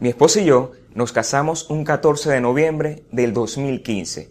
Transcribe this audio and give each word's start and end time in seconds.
Mi 0.00 0.10
esposa 0.10 0.40
y 0.40 0.44
yo 0.44 0.70
nos 0.94 1.10
casamos 1.10 1.68
un 1.70 1.82
14 1.82 2.30
de 2.30 2.40
noviembre 2.40 3.02
del 3.10 3.32
2015. 3.32 4.28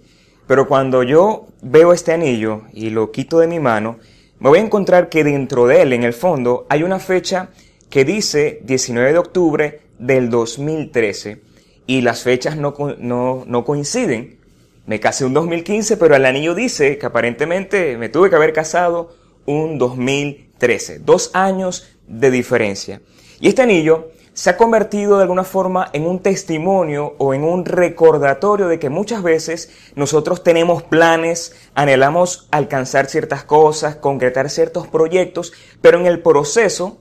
Pero 0.47 0.65
cuando 0.65 1.03
yo 1.03 1.47
veo 1.61 1.91
este 1.91 2.13
anillo 2.13 2.61
y 2.71 2.89
lo 2.89 3.11
quito 3.11 3.39
de 3.39 3.47
mi 3.47 3.59
mano, 3.59 3.97
me 4.39 4.47
voy 4.47 4.59
a 4.59 4.63
encontrar 4.63 5.09
que 5.09 5.25
dentro 5.25 5.67
de 5.67 5.81
él, 5.81 5.91
en 5.91 6.03
el 6.03 6.13
fondo, 6.13 6.65
hay 6.69 6.83
una 6.83 6.99
fecha 6.99 7.49
que 7.89 8.05
dice 8.05 8.61
19 8.63 9.11
de 9.11 9.17
octubre 9.17 9.81
del 9.99 10.29
2013 10.29 11.41
y 11.85 11.99
las 11.99 12.23
fechas 12.23 12.55
no, 12.55 12.73
no, 12.97 13.43
no 13.45 13.65
coinciden. 13.65 14.37
Me 14.85 15.01
casé 15.01 15.25
un 15.25 15.33
2015, 15.33 15.97
pero 15.97 16.15
el 16.15 16.25
anillo 16.25 16.55
dice 16.55 16.97
que 16.97 17.05
aparentemente 17.05 17.97
me 17.97 18.07
tuve 18.07 18.29
que 18.29 18.37
haber 18.37 18.53
casado 18.53 19.13
un 19.45 19.77
2013. 19.77 20.99
Dos 20.99 21.31
años 21.33 21.89
de 22.07 22.31
diferencia. 22.31 23.01
Y 23.41 23.49
este 23.49 23.63
anillo 23.63 24.11
se 24.37 24.51
ha 24.51 24.55
convertido 24.55 25.17
de 25.17 25.23
alguna 25.23 25.43
forma 25.43 25.89
en 25.93 26.05
un 26.05 26.19
testimonio 26.19 27.15
o 27.17 27.33
en 27.33 27.43
un 27.43 27.65
recordatorio 27.65 28.67
de 28.67 28.77
que 28.77 28.91
muchas 28.91 29.23
veces 29.23 29.71
nosotros 29.95 30.43
tenemos 30.43 30.83
planes, 30.83 31.55
anhelamos 31.73 32.47
alcanzar 32.51 33.07
ciertas 33.07 33.43
cosas, 33.43 33.95
concretar 33.95 34.51
ciertos 34.51 34.87
proyectos, 34.87 35.53
pero 35.81 35.99
en 35.99 36.05
el 36.05 36.21
proceso 36.21 36.99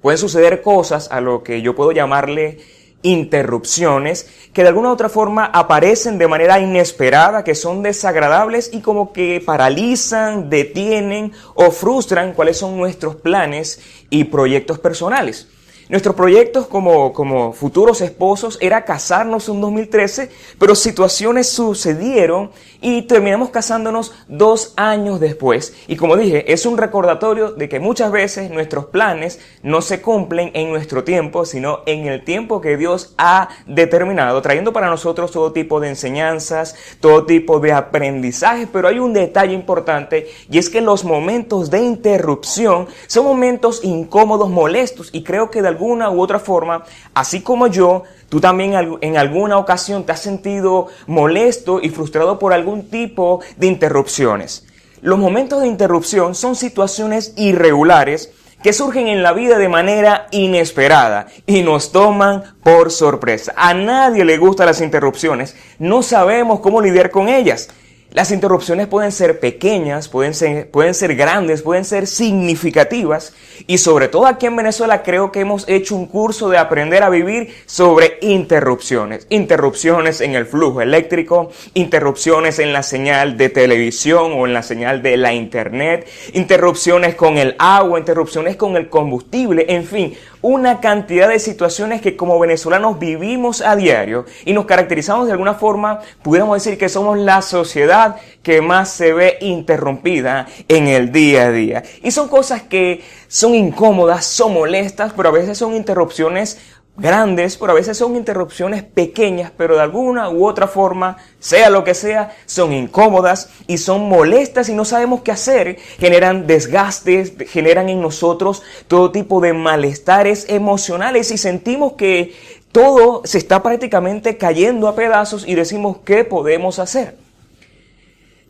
pueden 0.00 0.18
suceder 0.18 0.62
cosas 0.62 1.10
a 1.10 1.20
lo 1.20 1.42
que 1.42 1.62
yo 1.62 1.74
puedo 1.74 1.90
llamarle 1.90 2.58
interrupciones 3.02 4.30
que 4.52 4.62
de 4.62 4.68
alguna 4.68 4.90
u 4.90 4.92
otra 4.92 5.08
forma 5.08 5.46
aparecen 5.46 6.16
de 6.16 6.28
manera 6.28 6.60
inesperada, 6.60 7.42
que 7.42 7.56
son 7.56 7.82
desagradables 7.82 8.70
y 8.72 8.82
como 8.82 9.12
que 9.12 9.42
paralizan, 9.44 10.48
detienen 10.48 11.32
o 11.56 11.72
frustran 11.72 12.34
cuáles 12.34 12.58
son 12.58 12.76
nuestros 12.76 13.16
planes 13.16 13.80
y 14.10 14.22
proyectos 14.22 14.78
personales. 14.78 15.48
Nuestros 15.92 16.16
proyectos 16.16 16.68
como, 16.68 17.12
como 17.12 17.52
futuros 17.52 18.00
esposos 18.00 18.56
era 18.62 18.86
casarnos 18.86 19.46
en 19.50 19.60
2013, 19.60 20.30
pero 20.58 20.74
situaciones 20.74 21.50
sucedieron 21.50 22.50
y 22.80 23.02
terminamos 23.02 23.50
casándonos 23.50 24.14
dos 24.26 24.72
años 24.76 25.20
después. 25.20 25.74
Y 25.88 25.96
como 25.96 26.16
dije, 26.16 26.50
es 26.50 26.64
un 26.64 26.78
recordatorio 26.78 27.52
de 27.52 27.68
que 27.68 27.78
muchas 27.78 28.10
veces 28.10 28.50
nuestros 28.50 28.86
planes 28.86 29.38
no 29.62 29.82
se 29.82 30.00
cumplen 30.00 30.50
en 30.54 30.70
nuestro 30.70 31.04
tiempo, 31.04 31.44
sino 31.44 31.80
en 31.84 32.06
el 32.06 32.24
tiempo 32.24 32.62
que 32.62 32.78
Dios 32.78 33.12
ha 33.18 33.50
determinado, 33.66 34.40
trayendo 34.40 34.72
para 34.72 34.88
nosotros 34.88 35.30
todo 35.30 35.52
tipo 35.52 35.78
de 35.78 35.90
enseñanzas, 35.90 36.74
todo 37.00 37.26
tipo 37.26 37.60
de 37.60 37.72
aprendizajes. 37.72 38.66
Pero 38.72 38.88
hay 38.88 38.98
un 38.98 39.12
detalle 39.12 39.52
importante 39.52 40.26
y 40.50 40.56
es 40.56 40.70
que 40.70 40.80
los 40.80 41.04
momentos 41.04 41.70
de 41.70 41.82
interrupción 41.82 42.88
son 43.08 43.26
momentos 43.26 43.84
incómodos, 43.84 44.48
molestos 44.48 45.10
y 45.12 45.22
creo 45.22 45.50
que 45.50 45.60
de 45.60 45.68
algún 45.68 45.81
alguna 45.82 46.10
u 46.10 46.20
otra 46.20 46.38
forma, 46.38 46.84
así 47.12 47.40
como 47.40 47.66
yo, 47.66 48.04
tú 48.28 48.40
también 48.40 48.98
en 49.00 49.16
alguna 49.16 49.58
ocasión 49.58 50.04
te 50.04 50.12
has 50.12 50.20
sentido 50.20 50.86
molesto 51.08 51.80
y 51.82 51.88
frustrado 51.88 52.38
por 52.38 52.52
algún 52.52 52.88
tipo 52.88 53.40
de 53.56 53.66
interrupciones. 53.66 54.64
Los 55.00 55.18
momentos 55.18 55.60
de 55.60 55.66
interrupción 55.66 56.36
son 56.36 56.54
situaciones 56.54 57.32
irregulares 57.36 58.32
que 58.62 58.72
surgen 58.72 59.08
en 59.08 59.24
la 59.24 59.32
vida 59.32 59.58
de 59.58 59.68
manera 59.68 60.28
inesperada 60.30 61.26
y 61.46 61.62
nos 61.62 61.90
toman 61.90 62.44
por 62.62 62.92
sorpresa. 62.92 63.52
A 63.56 63.74
nadie 63.74 64.24
le 64.24 64.38
gustan 64.38 64.66
las 64.66 64.80
interrupciones, 64.80 65.56
no 65.80 66.04
sabemos 66.04 66.60
cómo 66.60 66.80
lidiar 66.80 67.10
con 67.10 67.28
ellas. 67.28 67.70
Las 68.12 68.30
interrupciones 68.30 68.88
pueden 68.88 69.10
ser 69.10 69.40
pequeñas, 69.40 70.08
pueden 70.08 70.34
ser, 70.34 71.16
grandes, 71.16 71.62
pueden 71.62 71.86
ser 71.86 72.06
significativas 72.06 73.32
y 73.66 73.78
sobre 73.78 74.08
todo 74.08 74.26
aquí 74.26 74.44
en 74.44 74.56
Venezuela 74.56 75.02
creo 75.02 75.32
que 75.32 75.40
hemos 75.40 75.66
hecho 75.66 75.96
un 75.96 76.04
curso 76.04 76.50
de 76.50 76.58
aprender 76.58 77.02
a 77.04 77.08
vivir 77.08 77.54
sobre 77.64 78.18
interrupciones. 78.20 79.26
Interrupciones 79.30 80.20
en 80.20 80.34
el 80.34 80.44
flujo 80.44 80.82
eléctrico, 80.82 81.52
interrupciones 81.72 82.58
en 82.58 82.74
la 82.74 82.82
señal 82.82 83.38
de 83.38 83.48
televisión 83.48 84.32
o 84.36 84.46
en 84.46 84.52
la 84.52 84.62
señal 84.62 85.02
de 85.02 85.16
la 85.16 85.32
internet, 85.32 86.06
interrupciones 86.34 87.14
con 87.14 87.38
el 87.38 87.56
agua, 87.58 87.98
interrupciones 87.98 88.56
con 88.56 88.76
el 88.76 88.90
combustible, 88.90 89.64
en 89.70 89.86
fin, 89.86 90.14
una 90.42 90.80
cantidad 90.80 91.28
de 91.28 91.38
situaciones 91.38 92.02
que 92.02 92.16
como 92.16 92.38
venezolanos 92.38 92.98
vivimos 92.98 93.62
a 93.62 93.76
diario 93.76 94.26
y 94.44 94.52
nos 94.52 94.66
caracterizamos 94.66 95.26
de 95.26 95.32
alguna 95.32 95.54
forma, 95.54 96.00
pudiéramos 96.22 96.62
decir 96.62 96.78
que 96.78 96.88
somos 96.88 97.16
la 97.16 97.40
sociedad 97.42 98.16
que 98.42 98.60
más 98.60 98.90
se 98.90 99.12
ve 99.12 99.38
interrumpida 99.40 100.46
en 100.68 100.88
el 100.88 101.12
día 101.12 101.44
a 101.44 101.52
día. 101.52 101.82
Y 102.02 102.10
son 102.10 102.28
cosas 102.28 102.62
que 102.62 103.02
son 103.28 103.54
incómodas, 103.54 104.26
son 104.26 104.54
molestas, 104.54 105.12
pero 105.16 105.28
a 105.28 105.32
veces 105.32 105.56
son 105.56 105.74
interrupciones 105.74 106.58
grandes, 106.96 107.56
pero 107.56 107.72
a 107.72 107.74
veces 107.74 107.96
son 107.96 108.16
interrupciones 108.16 108.82
pequeñas, 108.82 109.50
pero 109.56 109.76
de 109.76 109.82
alguna 109.82 110.28
u 110.30 110.46
otra 110.46 110.68
forma, 110.68 111.16
sea 111.38 111.70
lo 111.70 111.84
que 111.84 111.94
sea, 111.94 112.36
son 112.44 112.72
incómodas 112.72 113.48
y 113.66 113.78
son 113.78 114.08
molestas 114.08 114.68
y 114.68 114.74
no 114.74 114.84
sabemos 114.84 115.22
qué 115.22 115.32
hacer, 115.32 115.78
generan 115.98 116.46
desgastes, 116.46 117.32
generan 117.48 117.88
en 117.88 118.02
nosotros 118.02 118.62
todo 118.88 119.10
tipo 119.10 119.40
de 119.40 119.52
malestares 119.54 120.46
emocionales 120.48 121.30
y 121.30 121.38
sentimos 121.38 121.94
que 121.94 122.34
todo 122.72 123.22
se 123.24 123.38
está 123.38 123.62
prácticamente 123.62 124.36
cayendo 124.36 124.88
a 124.88 124.94
pedazos 124.94 125.46
y 125.46 125.54
decimos 125.54 125.98
qué 126.04 126.24
podemos 126.24 126.78
hacer. 126.78 127.21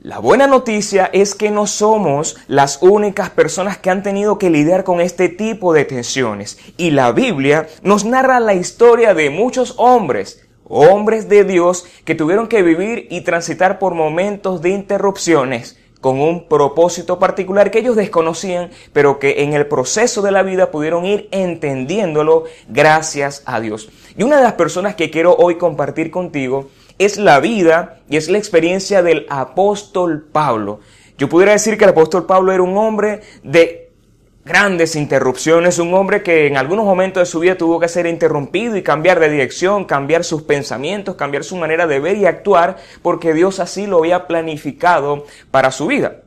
La 0.04 0.18
buena 0.18 0.48
noticia 0.48 1.08
es 1.12 1.36
que 1.36 1.52
no 1.52 1.68
somos 1.68 2.36
las 2.48 2.82
únicas 2.82 3.30
personas 3.30 3.78
que 3.78 3.88
han 3.88 4.02
tenido 4.02 4.36
que 4.36 4.50
lidiar 4.50 4.82
con 4.82 5.00
este 5.00 5.28
tipo 5.28 5.72
de 5.72 5.84
tensiones. 5.84 6.58
Y 6.76 6.90
la 6.90 7.12
Biblia 7.12 7.68
nos 7.84 8.04
narra 8.04 8.40
la 8.40 8.54
historia 8.54 9.14
de 9.14 9.30
muchos 9.30 9.74
hombres, 9.78 10.44
hombres 10.64 11.28
de 11.28 11.44
Dios, 11.44 11.86
que 12.04 12.16
tuvieron 12.16 12.48
que 12.48 12.64
vivir 12.64 13.06
y 13.10 13.20
transitar 13.20 13.78
por 13.78 13.94
momentos 13.94 14.60
de 14.60 14.70
interrupciones 14.70 15.78
con 16.00 16.20
un 16.20 16.48
propósito 16.48 17.20
particular 17.20 17.70
que 17.70 17.78
ellos 17.78 17.94
desconocían, 17.94 18.70
pero 18.92 19.20
que 19.20 19.44
en 19.44 19.52
el 19.52 19.68
proceso 19.68 20.20
de 20.20 20.32
la 20.32 20.42
vida 20.42 20.72
pudieron 20.72 21.04
ir 21.04 21.28
entendiéndolo 21.30 22.42
gracias 22.68 23.44
a 23.46 23.60
Dios. 23.60 23.88
Y 24.16 24.24
una 24.24 24.38
de 24.38 24.42
las 24.42 24.54
personas 24.54 24.96
que 24.96 25.10
quiero 25.10 25.36
hoy 25.36 25.58
compartir 25.58 26.10
contigo 26.10 26.70
es 27.04 27.18
la 27.18 27.40
vida 27.40 28.00
y 28.08 28.16
es 28.16 28.28
la 28.28 28.38
experiencia 28.38 29.02
del 29.02 29.26
apóstol 29.28 30.26
Pablo. 30.30 30.80
Yo 31.18 31.28
pudiera 31.28 31.52
decir 31.52 31.78
que 31.78 31.84
el 31.84 31.90
apóstol 31.90 32.26
Pablo 32.26 32.52
era 32.52 32.62
un 32.62 32.76
hombre 32.76 33.20
de 33.42 33.90
grandes 34.44 34.96
interrupciones, 34.96 35.78
un 35.78 35.94
hombre 35.94 36.22
que 36.22 36.46
en 36.46 36.56
algunos 36.56 36.84
momentos 36.84 37.20
de 37.20 37.26
su 37.26 37.40
vida 37.40 37.56
tuvo 37.56 37.78
que 37.78 37.88
ser 37.88 38.06
interrumpido 38.06 38.76
y 38.76 38.82
cambiar 38.82 39.20
de 39.20 39.30
dirección, 39.30 39.84
cambiar 39.84 40.24
sus 40.24 40.42
pensamientos, 40.42 41.14
cambiar 41.14 41.44
su 41.44 41.56
manera 41.56 41.86
de 41.86 42.00
ver 42.00 42.16
y 42.16 42.26
actuar, 42.26 42.76
porque 43.02 43.34
Dios 43.34 43.60
así 43.60 43.86
lo 43.86 43.98
había 43.98 44.26
planificado 44.26 45.26
para 45.50 45.70
su 45.70 45.86
vida. 45.86 46.22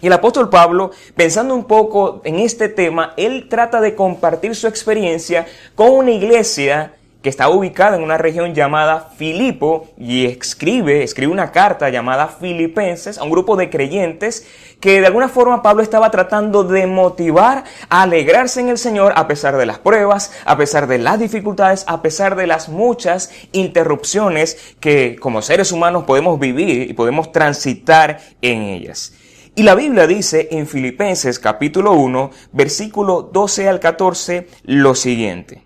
Y 0.00 0.08
el 0.08 0.12
apóstol 0.12 0.50
Pablo, 0.50 0.90
pensando 1.16 1.54
un 1.54 1.64
poco 1.64 2.20
en 2.24 2.40
este 2.40 2.68
tema, 2.68 3.14
él 3.16 3.48
trata 3.48 3.80
de 3.80 3.94
compartir 3.94 4.54
su 4.54 4.66
experiencia 4.66 5.46
con 5.74 5.92
una 5.92 6.10
iglesia 6.10 6.94
que 7.24 7.30
está 7.30 7.48
ubicada 7.48 7.96
en 7.96 8.02
una 8.02 8.18
región 8.18 8.54
llamada 8.54 9.08
Filipo 9.16 9.88
y 9.96 10.26
escribe, 10.26 11.02
escribe 11.02 11.32
una 11.32 11.52
carta 11.52 11.88
llamada 11.88 12.28
Filipenses 12.28 13.16
a 13.16 13.22
un 13.22 13.30
grupo 13.30 13.56
de 13.56 13.70
creyentes 13.70 14.46
que 14.78 15.00
de 15.00 15.06
alguna 15.06 15.30
forma 15.30 15.62
Pablo 15.62 15.82
estaba 15.82 16.10
tratando 16.10 16.64
de 16.64 16.86
motivar 16.86 17.64
a 17.88 18.02
alegrarse 18.02 18.60
en 18.60 18.68
el 18.68 18.76
Señor 18.76 19.14
a 19.16 19.26
pesar 19.26 19.56
de 19.56 19.64
las 19.64 19.78
pruebas, 19.78 20.32
a 20.44 20.58
pesar 20.58 20.86
de 20.86 20.98
las 20.98 21.18
dificultades, 21.18 21.84
a 21.86 22.02
pesar 22.02 22.36
de 22.36 22.46
las 22.46 22.68
muchas 22.68 23.32
interrupciones 23.52 24.76
que 24.78 25.16
como 25.18 25.40
seres 25.40 25.72
humanos 25.72 26.04
podemos 26.04 26.38
vivir 26.38 26.90
y 26.90 26.92
podemos 26.92 27.32
transitar 27.32 28.20
en 28.42 28.64
ellas. 28.64 29.14
Y 29.54 29.62
la 29.62 29.74
Biblia 29.74 30.06
dice 30.06 30.48
en 30.50 30.66
Filipenses 30.66 31.38
capítulo 31.38 31.92
1, 31.92 32.30
versículo 32.52 33.22
12 33.22 33.66
al 33.66 33.80
14 33.80 34.46
lo 34.64 34.94
siguiente. 34.94 35.64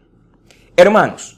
Hermanos, 0.77 1.38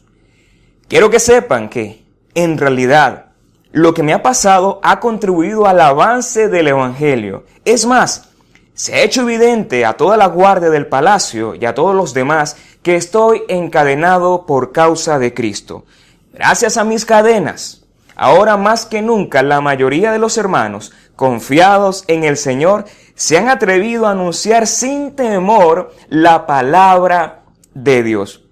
Quiero 0.90 1.08
que 1.08 1.20
sepan 1.20 1.68
que, 1.68 2.02
en 2.34 2.58
realidad, 2.58 3.26
lo 3.70 3.94
que 3.94 4.02
me 4.02 4.12
ha 4.12 4.24
pasado 4.24 4.80
ha 4.82 4.98
contribuido 4.98 5.68
al 5.68 5.80
avance 5.80 6.48
del 6.48 6.66
Evangelio. 6.66 7.44
Es 7.64 7.86
más, 7.86 8.30
se 8.74 8.96
ha 8.96 9.02
hecho 9.02 9.22
evidente 9.22 9.84
a 9.84 9.92
toda 9.92 10.16
la 10.16 10.26
guardia 10.26 10.68
del 10.68 10.88
palacio 10.88 11.54
y 11.54 11.64
a 11.64 11.76
todos 11.76 11.94
los 11.94 12.12
demás 12.12 12.56
que 12.82 12.96
estoy 12.96 13.42
encadenado 13.46 14.46
por 14.46 14.72
causa 14.72 15.20
de 15.20 15.32
Cristo. 15.32 15.84
Gracias 16.32 16.76
a 16.76 16.82
mis 16.82 17.04
cadenas, 17.04 17.84
ahora 18.16 18.56
más 18.56 18.84
que 18.84 19.00
nunca 19.00 19.44
la 19.44 19.60
mayoría 19.60 20.10
de 20.10 20.18
los 20.18 20.38
hermanos, 20.38 20.92
confiados 21.14 22.02
en 22.08 22.24
el 22.24 22.36
Señor, 22.36 22.84
se 23.14 23.38
han 23.38 23.48
atrevido 23.48 24.08
a 24.08 24.10
anunciar 24.10 24.66
sin 24.66 25.14
temor 25.14 25.94
la 26.08 26.48
palabra 26.48 27.42
de 27.74 28.02
Dios. 28.02 28.42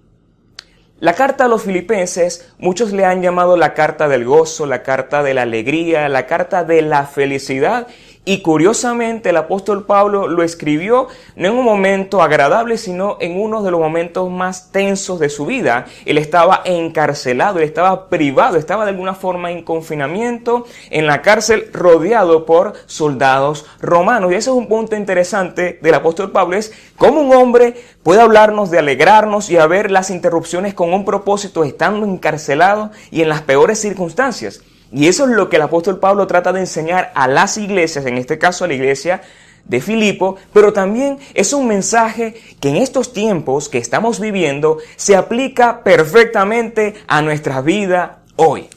La 0.99 1.13
carta 1.13 1.45
a 1.45 1.47
los 1.47 1.63
filipenses, 1.63 2.51
muchos 2.57 2.91
le 2.91 3.05
han 3.05 3.21
llamado 3.21 3.55
la 3.55 3.73
carta 3.73 4.09
del 4.09 4.25
gozo, 4.25 4.65
la 4.65 4.83
carta 4.83 5.23
de 5.23 5.33
la 5.33 5.43
alegría, 5.43 6.09
la 6.09 6.25
carta 6.25 6.65
de 6.65 6.81
la 6.81 7.05
felicidad, 7.05 7.87
Y 8.29 8.43
curiosamente 8.43 9.31
el 9.31 9.37
apóstol 9.37 9.87
Pablo 9.87 10.27
lo 10.27 10.43
escribió 10.43 11.07
no 11.35 11.47
en 11.47 11.55
un 11.55 11.65
momento 11.65 12.21
agradable, 12.21 12.77
sino 12.77 13.17
en 13.19 13.41
uno 13.41 13.63
de 13.63 13.71
los 13.71 13.79
momentos 13.79 14.29
más 14.29 14.71
tensos 14.71 15.19
de 15.19 15.29
su 15.29 15.47
vida. 15.47 15.87
Él 16.05 16.19
estaba 16.19 16.61
encarcelado, 16.63 17.57
estaba 17.57 18.07
privado, 18.07 18.57
estaba 18.57 18.85
de 18.85 18.91
alguna 18.91 19.15
forma 19.15 19.49
en 19.49 19.63
confinamiento 19.63 20.67
en 20.91 21.07
la 21.07 21.23
cárcel 21.23 21.71
rodeado 21.73 22.45
por 22.45 22.73
soldados 22.85 23.65
romanos. 23.81 24.31
Y 24.31 24.35
ese 24.35 24.51
es 24.51 24.55
un 24.55 24.67
punto 24.67 24.95
interesante 24.95 25.79
del 25.81 25.95
apóstol 25.95 26.29
Pablo, 26.29 26.55
es 26.55 26.71
cómo 26.97 27.21
un 27.21 27.33
hombre 27.33 27.83
puede 28.03 28.21
hablarnos 28.21 28.69
de 28.69 28.77
alegrarnos 28.77 29.49
y 29.49 29.57
a 29.57 29.65
ver 29.65 29.89
las 29.89 30.11
interrupciones 30.11 30.75
con 30.75 30.93
un 30.93 31.03
propósito 31.03 31.63
estando 31.63 32.05
encarcelado 32.05 32.91
y 33.09 33.23
en 33.23 33.29
las 33.29 33.41
peores 33.41 33.81
circunstancias. 33.81 34.61
Y 34.91 35.07
eso 35.07 35.25
es 35.25 35.31
lo 35.31 35.49
que 35.49 35.57
el 35.57 35.61
apóstol 35.61 35.99
Pablo 35.99 36.25
trata 36.27 36.51
de 36.51 36.61
enseñar 36.61 37.11
a 37.15 37.27
las 37.27 37.57
iglesias, 37.57 38.05
en 38.05 38.17
este 38.17 38.37
caso 38.37 38.65
a 38.65 38.67
la 38.67 38.73
iglesia 38.73 39.21
de 39.65 39.81
Filipo, 39.81 40.35
pero 40.51 40.73
también 40.73 41.19
es 41.33 41.53
un 41.53 41.67
mensaje 41.67 42.35
que 42.59 42.69
en 42.69 42.75
estos 42.77 43.13
tiempos 43.13 43.69
que 43.69 43.77
estamos 43.77 44.19
viviendo 44.19 44.79
se 44.95 45.15
aplica 45.15 45.83
perfectamente 45.83 46.95
a 47.07 47.21
nuestra 47.21 47.61
vida 47.61 48.23
hoy. 48.35 48.67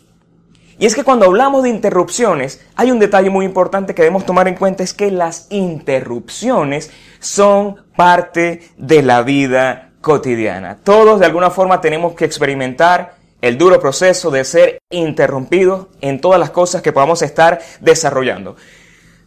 Y 0.78 0.86
es 0.86 0.94
que 0.94 1.04
cuando 1.04 1.26
hablamos 1.26 1.62
de 1.62 1.68
interrupciones, 1.68 2.60
hay 2.74 2.90
un 2.90 2.98
detalle 2.98 3.30
muy 3.30 3.44
importante 3.44 3.94
que 3.94 4.02
debemos 4.02 4.26
tomar 4.26 4.48
en 4.48 4.56
cuenta, 4.56 4.82
es 4.82 4.92
que 4.92 5.10
las 5.10 5.46
interrupciones 5.50 6.90
son 7.20 7.76
parte 7.96 8.62
de 8.76 9.02
la 9.02 9.22
vida 9.22 9.92
cotidiana. 10.00 10.78
Todos 10.82 11.20
de 11.20 11.26
alguna 11.26 11.50
forma 11.50 11.80
tenemos 11.80 12.14
que 12.14 12.24
experimentar 12.24 13.21
el 13.42 13.58
duro 13.58 13.78
proceso 13.80 14.30
de 14.30 14.44
ser 14.44 14.78
interrumpido 14.90 15.88
en 16.00 16.20
todas 16.20 16.40
las 16.40 16.50
cosas 16.50 16.80
que 16.80 16.92
podamos 16.92 17.20
estar 17.22 17.60
desarrollando. 17.80 18.56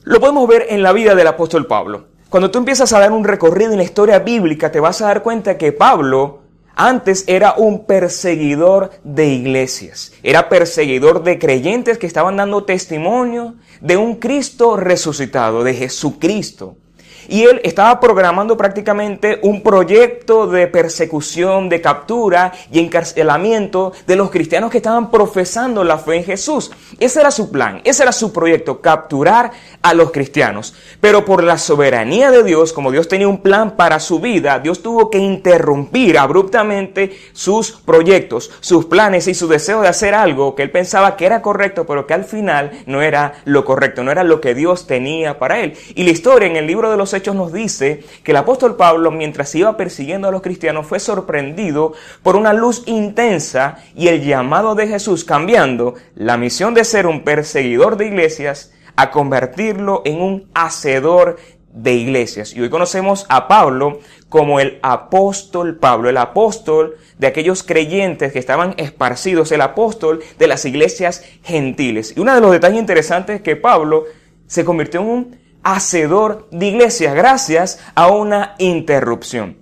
Lo 0.04 0.20
podemos 0.20 0.48
ver 0.48 0.68
en 0.70 0.82
la 0.82 0.94
vida 0.94 1.14
del 1.16 1.28
apóstol 1.28 1.68
Pablo. 1.68 2.08
Cuando 2.30 2.50
tú 2.50 2.60
empiezas 2.60 2.92
a 2.94 3.00
dar 3.00 3.12
un 3.12 3.26
recorrido 3.26 3.72
en 3.72 3.78
la 3.78 3.84
historia 3.84 4.20
bíblica, 4.20 4.72
te 4.72 4.80
vas 4.80 5.02
a 5.02 5.08
dar 5.08 5.22
cuenta 5.22 5.58
que 5.58 5.74
Pablo 5.74 6.42
antes 6.76 7.24
era 7.28 7.56
un 7.58 7.86
perseguidor 7.86 8.92
de 9.04 9.28
iglesias, 9.28 10.14
era 10.24 10.50
perseguidor 10.50 11.24
de 11.24 11.40
creyentes 11.40 11.98
que 11.98 12.08
estaban 12.08 12.38
dando 12.38 12.66
testimonio 12.66 13.56
de 13.80 13.98
un 13.98 14.16
Cristo 14.16 14.76
resucitado, 14.76 15.64
de 15.64 15.74
Jesucristo 15.74 16.78
y 17.27 17.44
él 17.44 17.62
estaba 17.63 18.00
programando 18.00 18.57
prácticamente 18.57 19.39
un 19.44 19.62
proyecto 19.62 20.48
de 20.48 20.68
persecución, 20.68 21.69
de 21.69 21.81
captura 21.81 22.51
y 22.72 22.80
encarcelamiento 22.80 23.94
de 24.07 24.16
los 24.16 24.30
cristianos 24.30 24.72
que 24.72 24.77
estaban 24.77 25.12
profesando 25.12 25.83
la 25.83 25.98
fe 25.98 26.18
en 26.18 26.24
Jesús. 26.24 26.72
Ese 27.00 27.19
era 27.19 27.31
su 27.31 27.51
plan, 27.51 27.81
ese 27.83 28.04
era 28.04 28.12
su 28.12 28.31
proyecto, 28.31 28.81
capturar 28.81 29.51
a 29.81 29.94
los 29.94 30.12
cristianos. 30.12 30.74
Pero 31.01 31.25
por 31.25 31.44
la 31.44 31.57
soberanía 31.57 32.31
de 32.31 32.44
Dios, 32.44 32.74
como 32.74 32.92
Dios 32.92 33.07
tenía 33.07 33.28
un 33.28 33.42
plan 33.42 33.75
para 33.75 34.00
su 34.00 34.19
vida, 34.19 34.60
Dios 34.60 34.81
tuvo 34.81 35.10
que 35.10 35.18
interrumpir 35.18 36.18
abruptamente 36.18 37.18
sus 37.33 37.71
proyectos, 37.71 38.51
sus 38.60 38.86
planes 38.86 39.28
y 39.28 39.33
su 39.33 39.48
deseo 39.48 39.81
de 39.81 39.88
hacer 39.88 40.13
algo 40.13 40.56
que 40.56 40.63
él 40.63 40.71
pensaba 40.71 41.16
que 41.16 41.25
era 41.25 41.42
correcto, 41.42 41.86
pero 41.86 42.07
que 42.07 42.13
al 42.13 42.25
final 42.25 42.71
no 42.86 43.01
era 43.01 43.33
lo 43.45 43.66
correcto, 43.66 44.04
no 44.04 44.12
era 44.12 44.24
lo 44.24 44.42
que 44.42 44.56
Dios 44.56 44.88
tenía 44.88 45.39
para 45.39 45.60
él. 45.60 45.74
Y 45.95 46.04
la 46.04 46.12
historia 46.12 46.48
en 46.48 46.56
el 46.56 46.68
libro 46.68 46.92
de 46.92 46.98
los 46.98 47.13
Hechos 47.16 47.36
nos 47.36 47.52
dice 47.52 48.04
que 48.24 48.32
el 48.32 48.38
apóstol 48.38 48.76
Pablo, 48.76 49.12
mientras 49.12 49.54
iba 49.56 49.78
persiguiendo 49.78 50.28
a 50.28 50.32
los 50.32 50.42
cristianos, 50.42 50.86
fue 50.86 51.00
sorprendido 51.00 51.94
por 52.22 52.36
una 52.36 52.54
luz 52.54 52.84
intensa 52.86 53.78
y 53.96 54.08
el 54.08 54.24
llamado 54.24 54.76
de 54.76 54.88
Jesús 54.88 55.24
cambiando 55.24 55.96
la 56.16 56.38
misión 56.38 56.74
de 56.74 56.84
ser 56.84 57.08
un 57.08 57.24
perseguidor 57.24 57.98
de 57.98 58.08
iglesias 58.08 58.74
a 58.96 59.12
convertirlo 59.12 60.02
en 60.06 60.22
un 60.22 60.50
hacedor 60.54 61.38
de 61.76 61.94
iglesias. 61.94 62.54
Y 62.56 62.62
hoy 62.62 62.70
conocemos 62.70 63.26
a 63.28 63.48
Pablo 63.48 64.00
como 64.30 64.60
el 64.60 64.80
apóstol 64.82 65.78
Pablo, 65.78 66.10
el 66.10 66.18
apóstol 66.18 66.96
de 67.20 67.28
aquellos 67.28 67.64
creyentes 67.64 68.32
que 68.32 68.40
estaban 68.40 68.74
esparcidos, 68.78 69.52
el 69.52 69.62
apóstol 69.62 70.24
de 70.40 70.48
las 70.48 70.66
iglesias 70.66 71.24
gentiles. 71.44 72.14
Y 72.16 72.22
uno 72.22 72.34
de 72.34 72.42
los 72.42 72.52
detalles 72.52 72.80
interesantes 72.80 73.38
es 73.38 73.42
que 73.42 73.58
Pablo 73.58 74.06
se 74.48 74.64
convirtió 74.64 75.02
en 75.02 75.08
un 75.08 75.44
hacedor 75.66 76.48
de 76.52 76.68
iglesias 76.68 77.14
gracias 77.16 77.80
a 77.96 78.08
una 78.08 78.56
interrupción. 78.60 79.58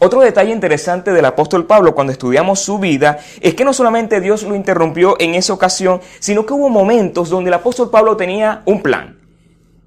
Otro 0.00 0.20
detalle 0.20 0.52
interesante 0.52 1.12
del 1.12 1.24
apóstol 1.24 1.66
Pablo 1.66 1.94
cuando 1.94 2.12
estudiamos 2.12 2.60
su 2.60 2.78
vida 2.78 3.18
es 3.40 3.54
que 3.54 3.64
no 3.64 3.72
solamente 3.72 4.20
Dios 4.20 4.44
lo 4.44 4.54
interrumpió 4.54 5.16
en 5.18 5.34
esa 5.34 5.52
ocasión, 5.52 6.00
sino 6.18 6.46
que 6.46 6.54
hubo 6.54 6.68
momentos 6.68 7.28
donde 7.28 7.48
el 7.48 7.54
apóstol 7.54 7.90
Pablo 7.90 8.16
tenía 8.16 8.62
un 8.64 8.80
plan. 8.80 9.18